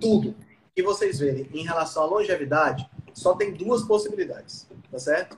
[0.00, 0.36] tudo
[0.72, 5.36] que vocês verem em relação à longevidade, só tem duas possibilidades, tá certo?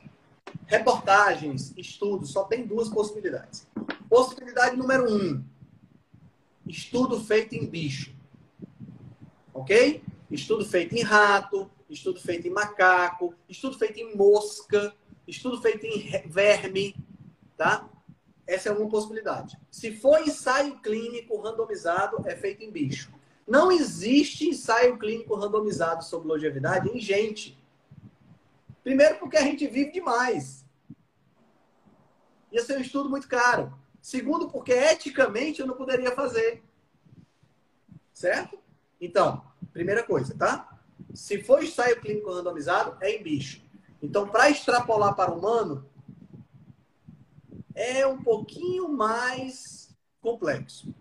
[0.66, 3.66] Reportagens, estudos, só tem duas possibilidades.
[4.06, 5.42] Possibilidade número um:
[6.66, 8.14] estudo feito em bicho.
[9.54, 10.02] Ok?
[10.30, 14.94] Estudo feito em rato, estudo feito em macaco, estudo feito em mosca,
[15.28, 16.96] estudo feito em verme,
[17.56, 17.88] tá?
[18.46, 19.58] Essa é uma possibilidade.
[19.70, 23.12] Se for ensaio clínico randomizado, é feito em bicho.
[23.46, 27.58] Não existe ensaio clínico randomizado sobre longevidade em gente.
[28.82, 30.64] Primeiro, porque a gente vive demais.
[32.50, 33.72] Ia ser um estudo muito caro.
[34.00, 36.62] Segundo, porque eticamente eu não poderia fazer.
[38.14, 38.58] Certo?
[38.98, 40.78] Então, primeira coisa, tá?
[41.12, 43.67] Se for ensaio clínico randomizado, é em bicho.
[44.02, 45.86] Então, para extrapolar para o humano,
[47.74, 50.94] é um pouquinho mais complexo.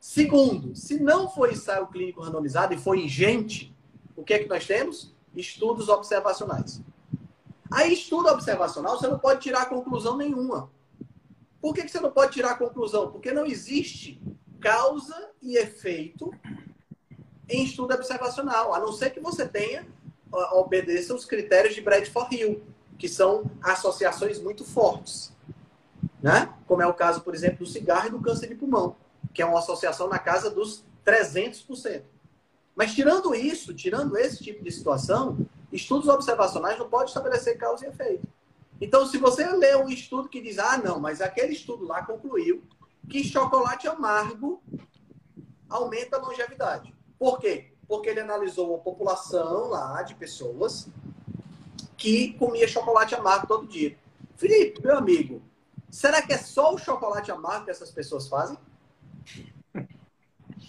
[0.00, 3.74] Segundo, se não foi ensaio clínico randomizado e foi em gente,
[4.16, 5.14] o que é que nós temos?
[5.34, 6.82] Estudos observacionais.
[7.70, 10.70] Aí, estudo observacional, você não pode tirar conclusão nenhuma.
[11.60, 13.10] Por que, que você não pode tirar conclusão?
[13.10, 14.20] Porque não existe
[14.60, 16.32] causa e efeito
[17.48, 19.86] em estudo observacional, a não ser que você tenha,
[20.32, 22.62] obedeça os critérios de Bradford Hill,
[22.98, 25.32] que são associações muito fortes
[26.22, 26.54] né?
[26.66, 28.96] Como é o caso, por exemplo, do cigarro e do câncer de pulmão,
[29.34, 32.04] que é uma associação na casa dos 300%.
[32.74, 35.36] Mas tirando isso, tirando esse tipo de situação,
[35.72, 38.26] estudos observacionais não podem estabelecer causa e efeito.
[38.80, 42.62] Então, se você lê um estudo que diz, ah, não, mas aquele estudo lá concluiu
[43.08, 44.62] que chocolate amargo
[45.68, 46.94] aumenta a longevidade.
[47.18, 47.71] Por quê?
[47.92, 50.88] Porque ele analisou uma população lá de pessoas
[51.96, 53.96] que comia chocolate amargo todo dia.
[54.36, 55.42] Felipe, meu amigo,
[55.92, 58.56] Será que é só o chocolate amargo que essas pessoas fazem?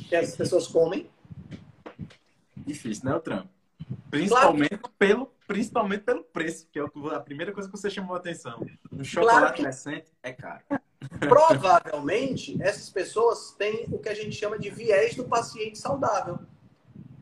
[0.10, 1.10] Que essas pessoas comem?
[2.58, 3.48] Difícil, né, Trump?
[4.12, 8.20] Principalmente, claro pelo, principalmente pelo preço, que é a primeira coisa que você chamou a
[8.20, 8.68] atenção.
[8.92, 10.64] Um chocolate claro recente é caro.
[11.20, 16.38] Provavelmente, essas pessoas têm o que a gente chama de viés do paciente saudável.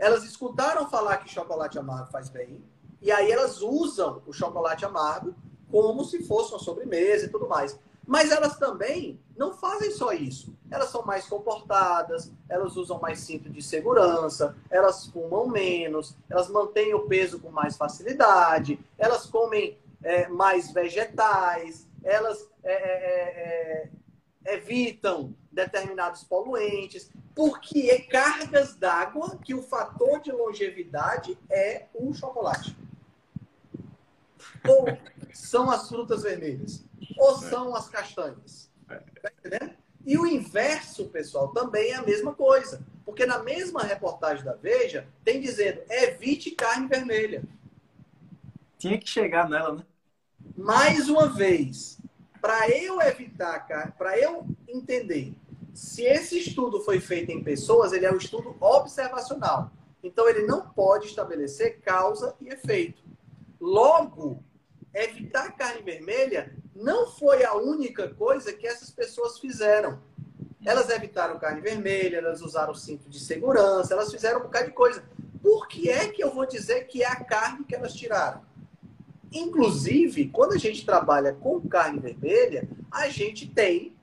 [0.02, 2.66] Elas escutaram falar que chocolate amargo faz bem,
[3.00, 5.36] e aí elas usam o chocolate amargo
[5.70, 7.80] como se fosse uma sobremesa e tudo mais.
[8.06, 10.52] Mas elas também não fazem só isso.
[10.72, 16.96] elas são mais comportadas, elas usam mais cinto de segurança, elas fumam menos, elas mantêm
[16.96, 23.90] o peso com mais facilidade, elas comem é, mais vegetais, elas é, é, é, é
[24.46, 32.76] evitam determinados poluentes, porque é cargas d'água que o fator de longevidade é o chocolate.
[34.68, 34.86] Ou
[35.34, 36.84] são as frutas vermelhas,
[37.18, 38.70] ou são as castanhas.
[38.88, 39.76] Tá entendendo?
[40.06, 42.82] E o inverso, pessoal, também é a mesma coisa.
[43.06, 47.44] Porque na mesma reportagem da Veja, tem dizendo evite carne vermelha.
[48.78, 49.86] Tinha que chegar nela, né?
[50.58, 52.00] Mais uma vez,
[52.42, 53.68] para eu evitar,
[53.98, 55.36] para eu entender
[55.74, 59.72] se esse estudo foi feito em pessoas, ele é um estudo observacional.
[60.04, 63.04] Então, ele não pode estabelecer causa e efeito.
[63.60, 64.44] Logo,
[64.94, 70.02] evitar carne vermelha não foi a única coisa que essas pessoas fizeram.
[70.66, 75.04] Elas evitaram carne vermelha, elas usaram cinto de segurança, elas fizeram um bocado de coisa.
[75.42, 78.42] Por que é que eu vou dizer que é a carne que elas tiraram?
[79.32, 83.96] Inclusive, quando a gente trabalha com carne vermelha, a gente tem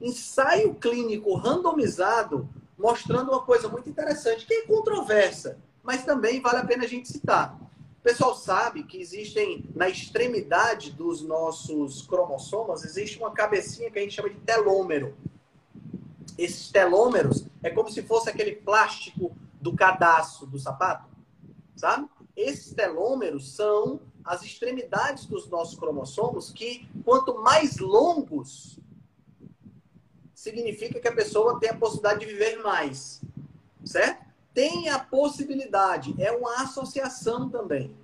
[0.00, 6.64] ensaio clínico randomizado mostrando uma coisa muito interessante, que é controversa, mas também vale a
[6.64, 7.58] pena a gente citar.
[7.98, 14.02] O pessoal sabe que existem, na extremidade dos nossos cromossomas, existe uma cabecinha que a
[14.02, 15.14] gente chama de telômero.
[16.36, 21.08] Esses telômeros é como se fosse aquele plástico do cadastro do sapato,
[21.74, 22.06] sabe?
[22.36, 28.78] Esses telômeros são as extremidades dos nossos cromossomos que, quanto mais longos,
[30.34, 33.20] significa que a pessoa tem a possibilidade de viver mais.
[33.84, 34.24] Certo?
[34.54, 37.94] Tem a possibilidade, é uma associação também.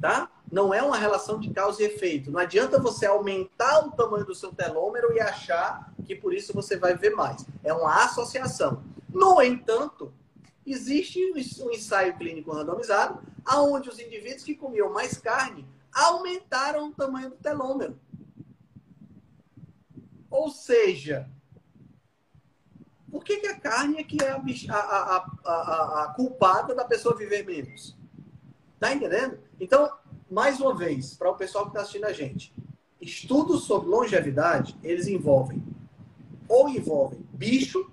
[0.00, 0.30] Tá?
[0.52, 2.30] Não é uma relação de causa e efeito.
[2.30, 6.76] Não adianta você aumentar o tamanho do seu telômero e achar que por isso você
[6.76, 7.46] vai ver mais.
[7.62, 8.82] É uma associação.
[9.08, 10.12] No entanto,
[10.66, 11.20] existe
[11.62, 17.36] um ensaio clínico randomizado aonde os indivíduos que comiam mais carne aumentaram o tamanho do
[17.36, 17.98] telômero.
[20.30, 21.30] Ou seja,
[23.10, 24.36] por que, que a carne é que é a,
[24.74, 27.96] a, a, a, culpada da pessoa viver menos?
[28.80, 29.38] Tá entendendo?
[29.60, 29.88] Então,
[30.28, 32.52] mais uma vez, para o pessoal que está assistindo a gente,
[33.00, 35.62] estudos sobre longevidade, eles envolvem
[36.48, 37.88] ou envolvem bicho,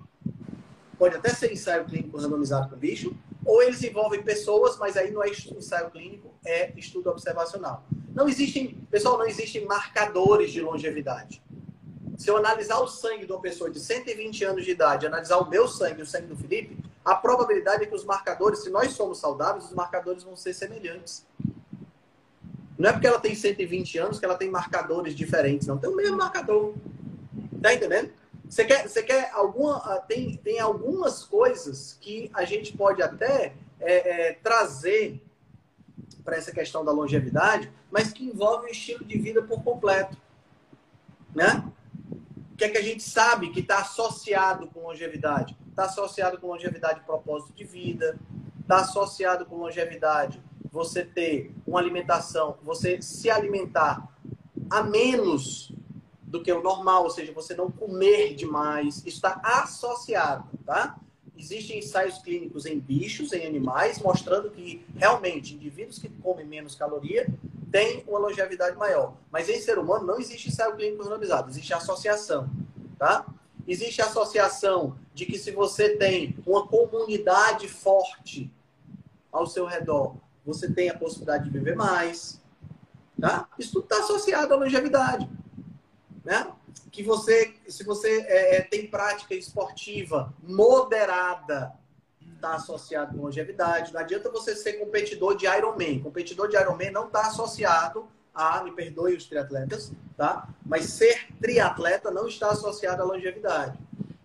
[1.02, 3.12] pode até ser ensaio clínico randomizado com bicho,
[3.44, 7.84] ou eles envolvem pessoas, mas aí não é ensaio clínico, é estudo observacional.
[8.14, 11.42] Não existem, pessoal, não existem marcadores de longevidade.
[12.16, 15.50] Se eu analisar o sangue de uma pessoa de 120 anos de idade, analisar o
[15.50, 18.92] meu sangue e o sangue do Felipe, a probabilidade é que os marcadores, se nós
[18.92, 21.26] somos saudáveis, os marcadores vão ser semelhantes.
[22.78, 25.78] Não é porque ela tem 120 anos que ela tem marcadores diferentes, não.
[25.78, 26.74] Tem o mesmo marcador.
[27.60, 28.21] Tá entendendo?
[28.52, 29.78] Você quer, você quer alguma.
[29.78, 35.24] Ah, tem, tem algumas coisas que a gente pode até é, é, trazer
[36.22, 40.18] para essa questão da longevidade, mas que envolve o estilo de vida por completo.
[41.34, 41.64] Né?
[42.62, 45.56] que é que a gente sabe que está associado com longevidade?
[45.70, 48.16] Está associado com longevidade propósito de vida,
[48.60, 50.40] está associado com longevidade
[50.70, 54.06] você ter uma alimentação, você se alimentar
[54.70, 55.71] a menos
[56.32, 60.98] do que o normal, ou seja, você não comer demais, isso está associado, tá?
[61.36, 67.28] Existem ensaios clínicos em bichos, em animais, mostrando que realmente indivíduos que comem menos caloria
[67.70, 69.12] têm uma longevidade maior.
[69.30, 72.48] Mas em ser humano não existe ensaio clínico randomizado, existe associação,
[72.98, 73.26] tá?
[73.68, 78.50] Existe associação de que se você tem uma comunidade forte
[79.30, 80.16] ao seu redor,
[80.46, 82.40] você tem a possibilidade de viver mais,
[83.20, 83.46] tá?
[83.58, 85.28] Isso tudo está associado à longevidade,
[86.24, 86.52] né?
[86.90, 91.72] que você, se você é, é, tem prática esportiva moderada,
[92.34, 93.92] está associado com longevidade.
[93.92, 96.00] Não adianta você ser competidor de Ironman.
[96.00, 100.48] Competidor de Ironman não está associado a, me perdoe os triatletas, tá?
[100.64, 103.78] Mas ser triatleta não está associado à longevidade,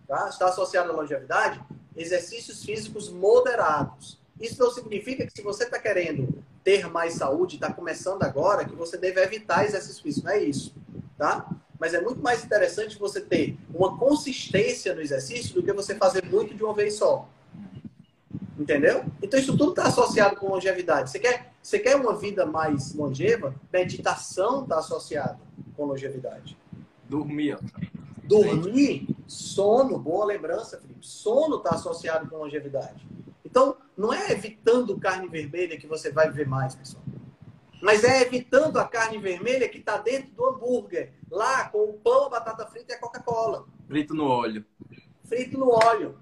[0.06, 0.28] tá?
[0.28, 1.60] Está associado à longevidade
[1.96, 4.18] exercícios físicos moderados.
[4.40, 8.74] Isso não significa que se você está querendo ter mais saúde, está começando agora, que
[8.74, 10.24] você deve evitar exercícios físicos.
[10.24, 10.74] Não é isso,
[11.16, 11.48] tá?
[11.78, 16.24] Mas é muito mais interessante você ter uma consistência no exercício do que você fazer
[16.24, 17.28] muito de uma vez só.
[18.58, 19.04] Entendeu?
[19.22, 21.10] Então isso tudo está associado com longevidade.
[21.10, 23.54] Você quer, você quer uma vida mais longeva?
[23.72, 25.38] Meditação está associado
[25.76, 26.58] com longevidade.
[27.08, 27.58] Dormir.
[28.24, 31.06] Dormir, sono, boa lembrança, Felipe.
[31.06, 33.06] Sono está associado com longevidade.
[33.42, 37.02] Então, não é evitando carne vermelha que você vai viver mais, pessoal.
[37.80, 41.12] Mas é evitando a carne vermelha que está dentro do hambúrguer.
[41.30, 43.66] Lá com o pão, a batata frita e a Coca-Cola.
[43.86, 44.64] Frito no óleo.
[45.24, 46.18] frito no óleo.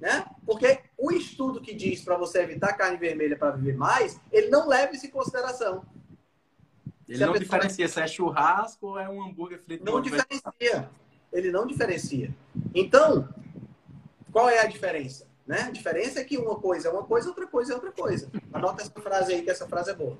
[0.00, 0.26] Né?
[0.46, 4.68] Porque o estudo que diz para você evitar carne vermelha para viver mais, ele não
[4.68, 5.84] leva isso em consideração.
[7.08, 9.84] Ele não diferencia se é churrasco ou é um hambúrguer frito.
[9.84, 10.90] Não diferencia.
[11.32, 12.34] Ele não diferencia.
[12.74, 13.28] Então,
[14.30, 15.27] qual é a diferença?
[15.48, 15.62] Né?
[15.62, 18.30] A diferença é que uma coisa é uma coisa, outra coisa é outra coisa.
[18.52, 20.14] Anota essa frase aí, que essa frase é boa.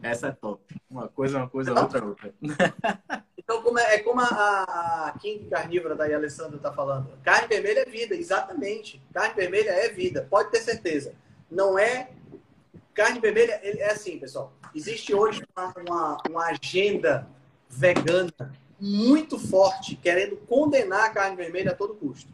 [0.00, 0.62] Essa é top.
[0.88, 2.34] Uma coisa é uma coisa, outra é outra.
[3.36, 4.26] Então, como é, é como a,
[5.08, 7.08] a, King Carnívora da Alessandra está falando.
[7.24, 9.02] Carne vermelha é vida, exatamente.
[9.12, 11.16] Carne vermelha é vida, pode ter certeza.
[11.50, 12.10] Não é.
[12.94, 14.52] Carne vermelha é assim, pessoal.
[14.72, 17.26] Existe hoje uma, uma, uma agenda
[17.68, 22.30] vegana muito forte, querendo condenar a carne vermelha a todo custo.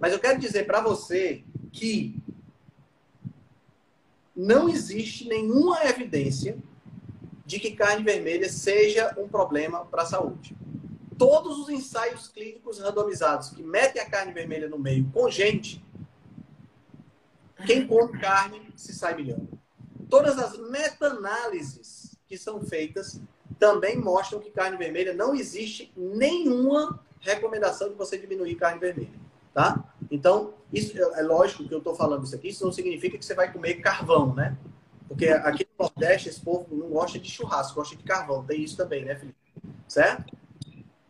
[0.00, 2.16] Mas eu quero dizer para você que
[4.34, 6.56] não existe nenhuma evidência
[7.44, 10.56] de que carne vermelha seja um problema para a saúde.
[11.18, 15.84] Todos os ensaios clínicos randomizados que metem a carne vermelha no meio com gente,
[17.66, 19.40] quem come carne se sai melhor.
[20.08, 23.20] Todas as meta-análises que são feitas
[23.58, 29.20] também mostram que carne vermelha não existe nenhuma recomendação de você diminuir carne vermelha,
[29.52, 29.84] tá?
[30.10, 33.34] Então, isso é lógico que eu estou falando isso aqui, isso não significa que você
[33.34, 34.56] vai comer carvão, né?
[35.08, 38.44] Porque aqui no Nordeste, esse povo não gosta de churrasco, gosta de carvão.
[38.44, 39.36] Tem isso também, né, Felipe?
[39.88, 40.32] Certo?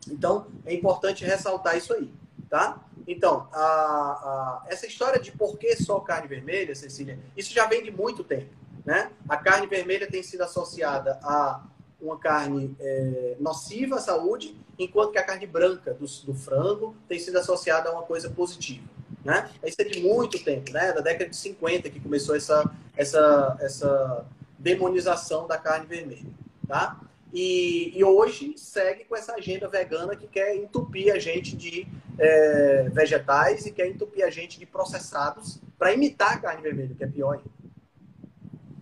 [0.09, 2.11] Então, é importante ressaltar isso aí,
[2.49, 2.83] tá?
[3.07, 7.83] Então, a, a, essa história de por que só carne vermelha, Cecília, isso já vem
[7.83, 9.11] de muito tempo, né?
[9.29, 11.63] A carne vermelha tem sido associada a
[11.99, 17.19] uma carne é, nociva à saúde, enquanto que a carne branca do, do frango tem
[17.19, 18.85] sido associada a uma coisa positiva.
[19.23, 19.49] Né?
[19.63, 20.91] Isso é de muito tempo, né?
[20.93, 24.25] da década de 50 que começou essa, essa, essa
[24.57, 26.25] demonização da carne vermelha.
[26.67, 26.99] Tá?
[27.33, 31.87] E, e, hoje segue com essa agenda vegana que quer entupir a gente de
[32.19, 37.03] é, vegetais e quer entupir a gente de processados para imitar a carne vermelha, que
[37.03, 37.49] é pior ainda.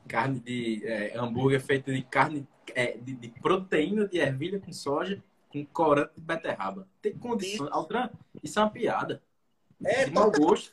[0.08, 5.22] Carne de é, hambúrguer feito de carne é, de, de, proteína de ervilha com soja
[5.50, 6.88] com corante de beterraba.
[7.02, 7.70] Tem condições.
[7.72, 8.10] Altran,
[8.44, 9.22] isso é uma piada.
[9.84, 10.72] É, de mau gosto.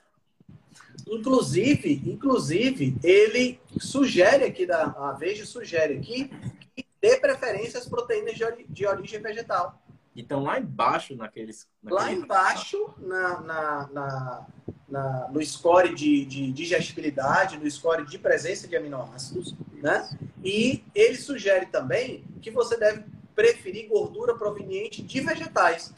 [1.09, 6.29] Inclusive, inclusive, ele sugere aqui, da, a Veja sugere aqui,
[6.75, 9.81] que dê preferência às proteínas de, ori, de origem vegetal.
[10.15, 11.69] Então, lá embaixo, naqueles.
[11.85, 14.47] Lá embaixo, na, na, na,
[14.89, 20.09] na, no score de, de digestibilidade, no score de presença de aminoácidos, né?
[20.43, 23.05] E ele sugere também que você deve
[23.37, 25.95] preferir gordura proveniente de vegetais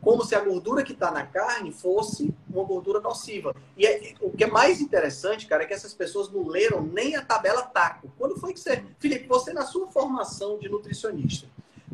[0.00, 3.54] como se a gordura que está na carne fosse uma gordura nociva.
[3.76, 7.16] E é, o que é mais interessante, cara, é que essas pessoas não leram nem
[7.16, 8.10] a tabela TACO.
[8.16, 8.84] Quando foi que você.
[8.98, 11.46] Felipe, você na sua formação de nutricionista,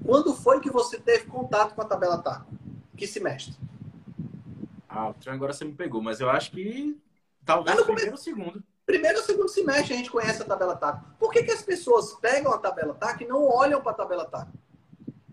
[0.04, 2.52] quando foi que você teve contato com a tabela TACO?
[2.96, 3.54] Que semestre?
[4.88, 6.96] Ah, agora você me pegou, mas eu acho que
[7.44, 8.62] talvez no primeiro ou segundo.
[8.86, 11.04] Primeiro ou segundo semestre a gente conhece a tabela TACO.
[11.18, 14.24] Por que, que as pessoas pegam a tabela TACO e não olham para a tabela
[14.26, 14.52] TACO?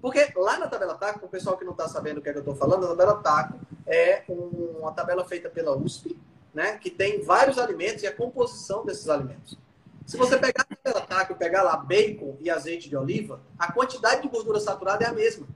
[0.02, 2.40] Porque lá na tabela TACO, o pessoal que não está sabendo o que, é que
[2.40, 6.18] eu estou falando, a tabela TACO é uma tabela feita pela USP,
[6.54, 9.58] né, que tem vários alimentos e a composição desses alimentos.
[10.06, 13.72] Se você pegar a tabela TACO e pegar lá bacon e azeite de oliva, a
[13.72, 15.48] quantidade de gordura saturada é a mesma.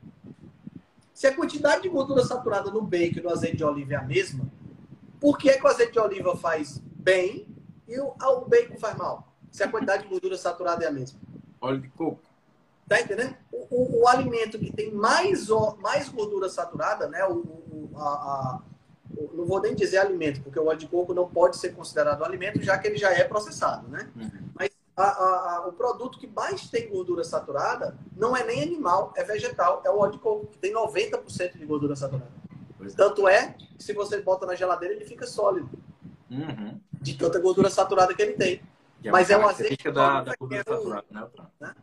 [1.14, 4.04] Se a quantidade de gordura saturada no bacon e no azeite de oliva é a
[4.04, 4.46] mesma,
[5.20, 7.48] por que, é que o azeite de oliva faz bem
[7.88, 9.28] e o, o bacon faz mal?
[9.50, 11.20] Se a quantidade de gordura saturada é a mesma.
[11.60, 12.35] Óleo de coco.
[12.88, 13.36] Tá entendendo?
[13.52, 15.48] O, o, o, alimento que tem mais,
[15.80, 17.26] mais gordura saturada, né?
[17.26, 18.62] O, o a, a,
[19.34, 22.62] não vou nem dizer alimento, porque o óleo de coco não pode ser considerado alimento,
[22.62, 24.10] já que ele já é processado, né?
[24.16, 24.30] Uhum.
[24.54, 29.82] Mas a, o produto que mais tem gordura saturada não é nem animal, é vegetal,
[29.84, 32.32] é o óleo de coco, que tem 90% de gordura saturada.
[32.78, 32.96] Pois é.
[32.96, 35.70] Tanto é que se você bota na geladeira, ele fica sólido.
[36.30, 36.80] Uhum.
[36.94, 38.62] De tanta gordura saturada que ele tem.
[39.04, 41.28] É Mas é um azeite da, da gordura saturada, né?
[41.60, 41.76] né?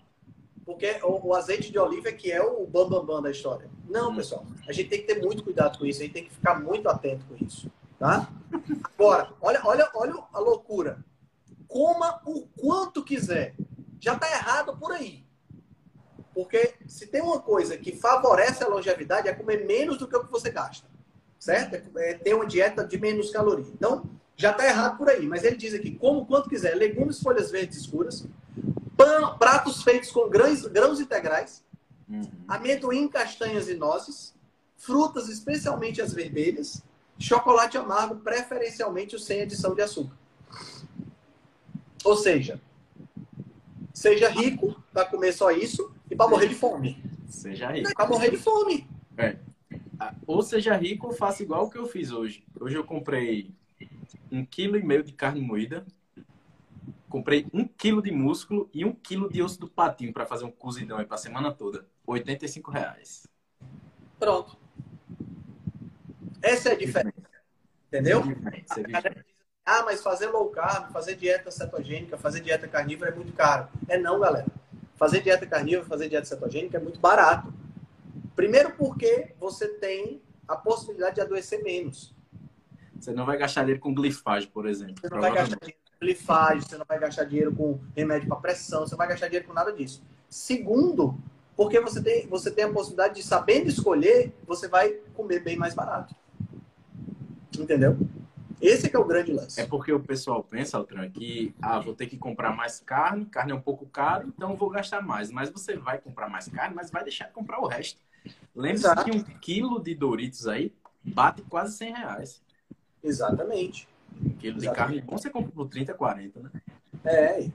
[1.03, 3.71] O, o, azeite de oliva é que é o bambambam bam, bam da história.
[3.89, 4.17] Não, hum.
[4.17, 4.45] pessoal.
[4.67, 6.01] A gente tem que ter muito cuidado com isso.
[6.01, 7.71] A gente tem que ficar muito atento com isso.
[7.99, 8.29] Tá?
[8.99, 11.05] Agora, olha, olha, olha a loucura.
[11.69, 13.55] Coma o quanto quiser.
[14.01, 15.25] Já está errado por aí.
[16.35, 20.25] Porque se tem uma coisa que favorece a longevidade é comer menos do que o
[20.25, 20.89] que você gasta.
[21.39, 21.77] Certo?
[21.99, 23.69] É, é ter uma dieta de menos calorias.
[23.69, 24.05] Então,
[24.37, 25.27] já está errado por aí.
[25.27, 26.75] Mas ele diz aqui, como o quanto quiser.
[26.75, 28.27] Legumes, folhas verdes escuras,
[29.39, 31.65] pratos feitos com grãos, grãos integrais,
[32.09, 32.29] uhum.
[32.49, 34.35] amendoim, castanhas e nozes,
[34.77, 36.83] frutas, especialmente as vermelhas,
[37.19, 40.17] chocolate amargo, preferencialmente o sem adição de açúcar.
[42.05, 42.61] Ou seja,
[43.95, 47.03] seja rico para comer só isso e para morrer de fome.
[47.29, 47.95] Seja rico.
[47.95, 48.89] Para morrer de fome.
[49.17, 49.37] É.
[50.27, 52.43] ou seja rico ou faça igual o que eu fiz hoje.
[52.59, 53.55] Hoje eu comprei
[54.31, 55.87] um quilo e meio de carne moída,
[57.13, 60.51] comprei um quilo de músculo e um quilo de osso do patinho para fazer um
[60.51, 61.87] cozidão aí para semana toda.
[62.07, 63.29] 85 reais.
[64.19, 64.57] Pronto.
[66.41, 67.13] Essa é a diferença.
[67.89, 68.23] Entendeu?
[69.65, 73.69] Ah, mas fazer low carb, fazer dieta cetogênica, fazer dieta carnívora é muito caro.
[73.87, 74.47] É não, galera.
[74.97, 77.53] Fazer dieta carnívora, fazer dieta cetogênica é muito barato.
[78.35, 82.15] Primeiro porque você tem a possibilidade de adoecer menos.
[82.99, 84.95] Você não vai gastar dinheiro com glifagem, por exemplo.
[84.99, 88.37] Você não vai gastar dinheiro com glifagem, você não vai gastar dinheiro com remédio para
[88.37, 90.03] pressão, você não vai gastar dinheiro com nada disso.
[90.29, 91.17] Segundo,
[91.57, 95.75] porque você tem, você tem a possibilidade de, sabendo escolher, você vai comer bem mais
[95.75, 96.15] barato.
[97.57, 97.97] Entendeu?
[98.61, 99.61] Esse é que é o grande lance.
[99.61, 103.53] É porque o pessoal pensa, Altran, que ah, vou ter que comprar mais carne, carne
[103.53, 105.31] é um pouco caro, então vou gastar mais.
[105.31, 108.01] Mas você vai comprar mais carne, mas vai deixar de comprar o resto.
[108.55, 110.73] Lembre-se que um quilo de Doritos aí
[111.03, 112.43] bate quase 100 reais.
[113.03, 113.89] Exatamente.
[114.39, 116.51] Quilo de carne bom você compra por 30, 40, né?
[117.05, 117.49] É, e,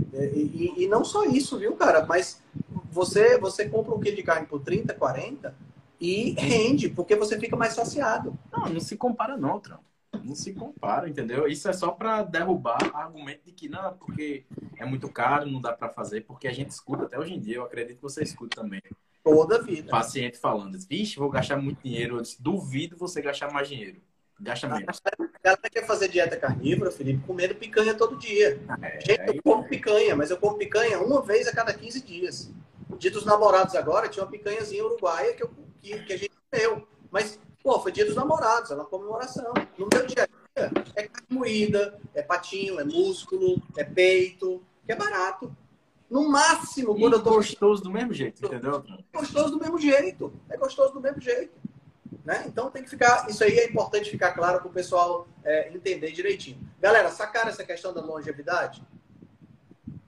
[0.78, 2.06] e, e, não só isso, viu, cara?
[2.06, 2.44] Mas
[2.92, 5.56] você, você compra um quilo de carne por 30, 40
[6.00, 8.38] e rende, porque você fica mais saciado.
[8.52, 9.80] Não, não se compara não, Trão.
[10.24, 11.48] Não se compara, entendeu?
[11.48, 14.46] Isso é só para derrubar o argumento de que não, porque
[14.78, 17.58] é muito caro, não dá para fazer, porque a gente escuta até hoje em dia,
[17.58, 18.82] eu acredito que você escuta também.
[19.24, 19.92] Toda vida.
[19.92, 22.18] Paciente falando, vixe, vou gastar muito dinheiro.
[22.18, 24.02] Eu disse, duvido você gastar mais dinheiro.
[24.40, 25.02] Gasta menos.
[25.06, 28.60] A galera quer fazer dieta carnívora, Felipe, comendo picanha todo dia.
[28.82, 32.52] É, Gente, eu como picanha, mas eu como picanha uma vez a cada 15 dias.
[33.00, 36.88] Dia dos namorados agora, tinha uma picanhazinha uruguaia que, eu, que, que a gente comeu.
[37.12, 39.54] Mas, pô, foi dia dos namorados, é uma comemoração.
[39.78, 44.92] No meu dia a dia, é carne moída, é patinho, é músculo, é peito, que
[44.92, 45.56] é barato.
[46.10, 47.36] No máximo, quando e eu tô.
[47.36, 48.84] gostoso do mesmo jeito, entendeu?
[49.14, 50.34] É gostoso do mesmo jeito.
[50.50, 51.52] É gostoso do mesmo jeito.
[52.28, 52.44] Né?
[52.46, 53.30] Então tem que ficar.
[53.30, 56.60] Isso aí é importante ficar claro para o pessoal é, entender direitinho.
[56.78, 58.84] Galera, sacaram essa questão da longevidade?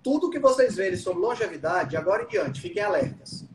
[0.03, 3.45] Tudo que vocês verem sobre longevidade, agora em diante, fiquem alertas.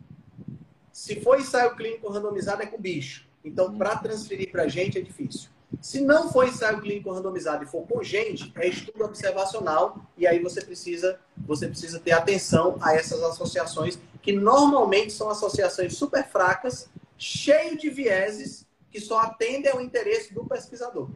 [0.90, 3.28] Se for ensaio clínico randomizado, é com bicho.
[3.44, 5.50] Então, para transferir para a gente é difícil.
[5.82, 10.38] Se não for ensaio clínico randomizado e for com gente, é estudo observacional e aí
[10.42, 16.88] você precisa, você precisa ter atenção a essas associações que normalmente são associações super fracas,
[17.16, 21.10] cheio de vieses que só atendem ao interesse do pesquisador.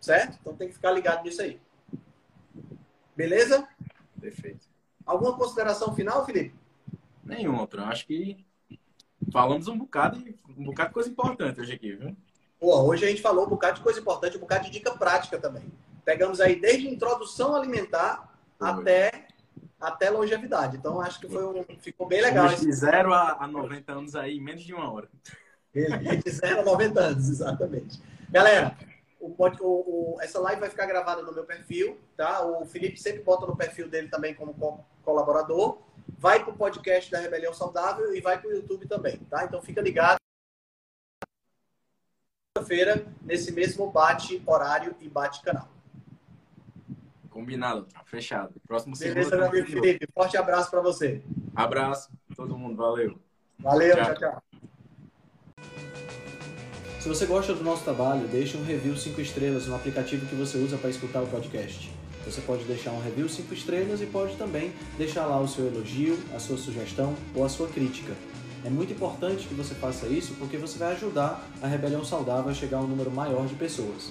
[0.00, 0.38] Certo?
[0.40, 1.60] Então tem que ficar ligado nisso aí.
[3.14, 3.68] Beleza?
[4.20, 4.66] Perfeito.
[5.04, 6.54] Alguma consideração final, Felipe?
[7.24, 7.84] Nenhuma, outra.
[7.84, 8.44] Acho que
[9.32, 10.22] falamos um bocado,
[10.56, 12.16] um bocado de coisa importante hoje aqui, viu?
[12.58, 15.38] Pô, hoje a gente falou um bocado de coisa importante, um bocado de dica prática
[15.38, 15.64] também.
[16.04, 19.28] Pegamos aí desde introdução alimentar até,
[19.80, 20.76] até longevidade.
[20.76, 22.48] Então acho que foi um, ficou bem legal.
[22.48, 25.08] De 0 a, a 90 anos aí em menos de uma hora.
[25.72, 28.00] De 0 a 90 anos, exatamente.
[28.28, 28.76] Galera,
[29.18, 32.44] o, o, o, essa live vai ficar gravada no meu perfil, tá?
[32.44, 35.78] O Felipe sempre bota no perfil dele também como co colaborador.
[36.18, 39.44] Vai para o podcast da Rebelião Saudável e vai para o YouTube também, tá?
[39.44, 40.18] Então fica ligado
[42.66, 45.68] feira nesse mesmo bate horário e bate canal.
[47.30, 48.54] Combinado, fechado.
[48.66, 50.06] Próximo Beleza, meu amigo Felipe.
[50.12, 51.22] Forte abraço para você.
[51.54, 52.76] Abraço, todo mundo.
[52.76, 53.18] Valeu.
[53.58, 54.16] Valeu, tchau, tchau.
[54.16, 54.42] tchau.
[57.00, 60.58] Se você gosta do nosso trabalho, deixe um review 5 estrelas no aplicativo que você
[60.58, 61.90] usa para escutar o podcast.
[62.26, 66.18] Você pode deixar um review 5 estrelas e pode também deixar lá o seu elogio,
[66.34, 68.12] a sua sugestão ou a sua crítica.
[68.62, 72.54] É muito importante que você faça isso porque você vai ajudar a Rebelião Saudável a
[72.54, 74.10] chegar a um número maior de pessoas.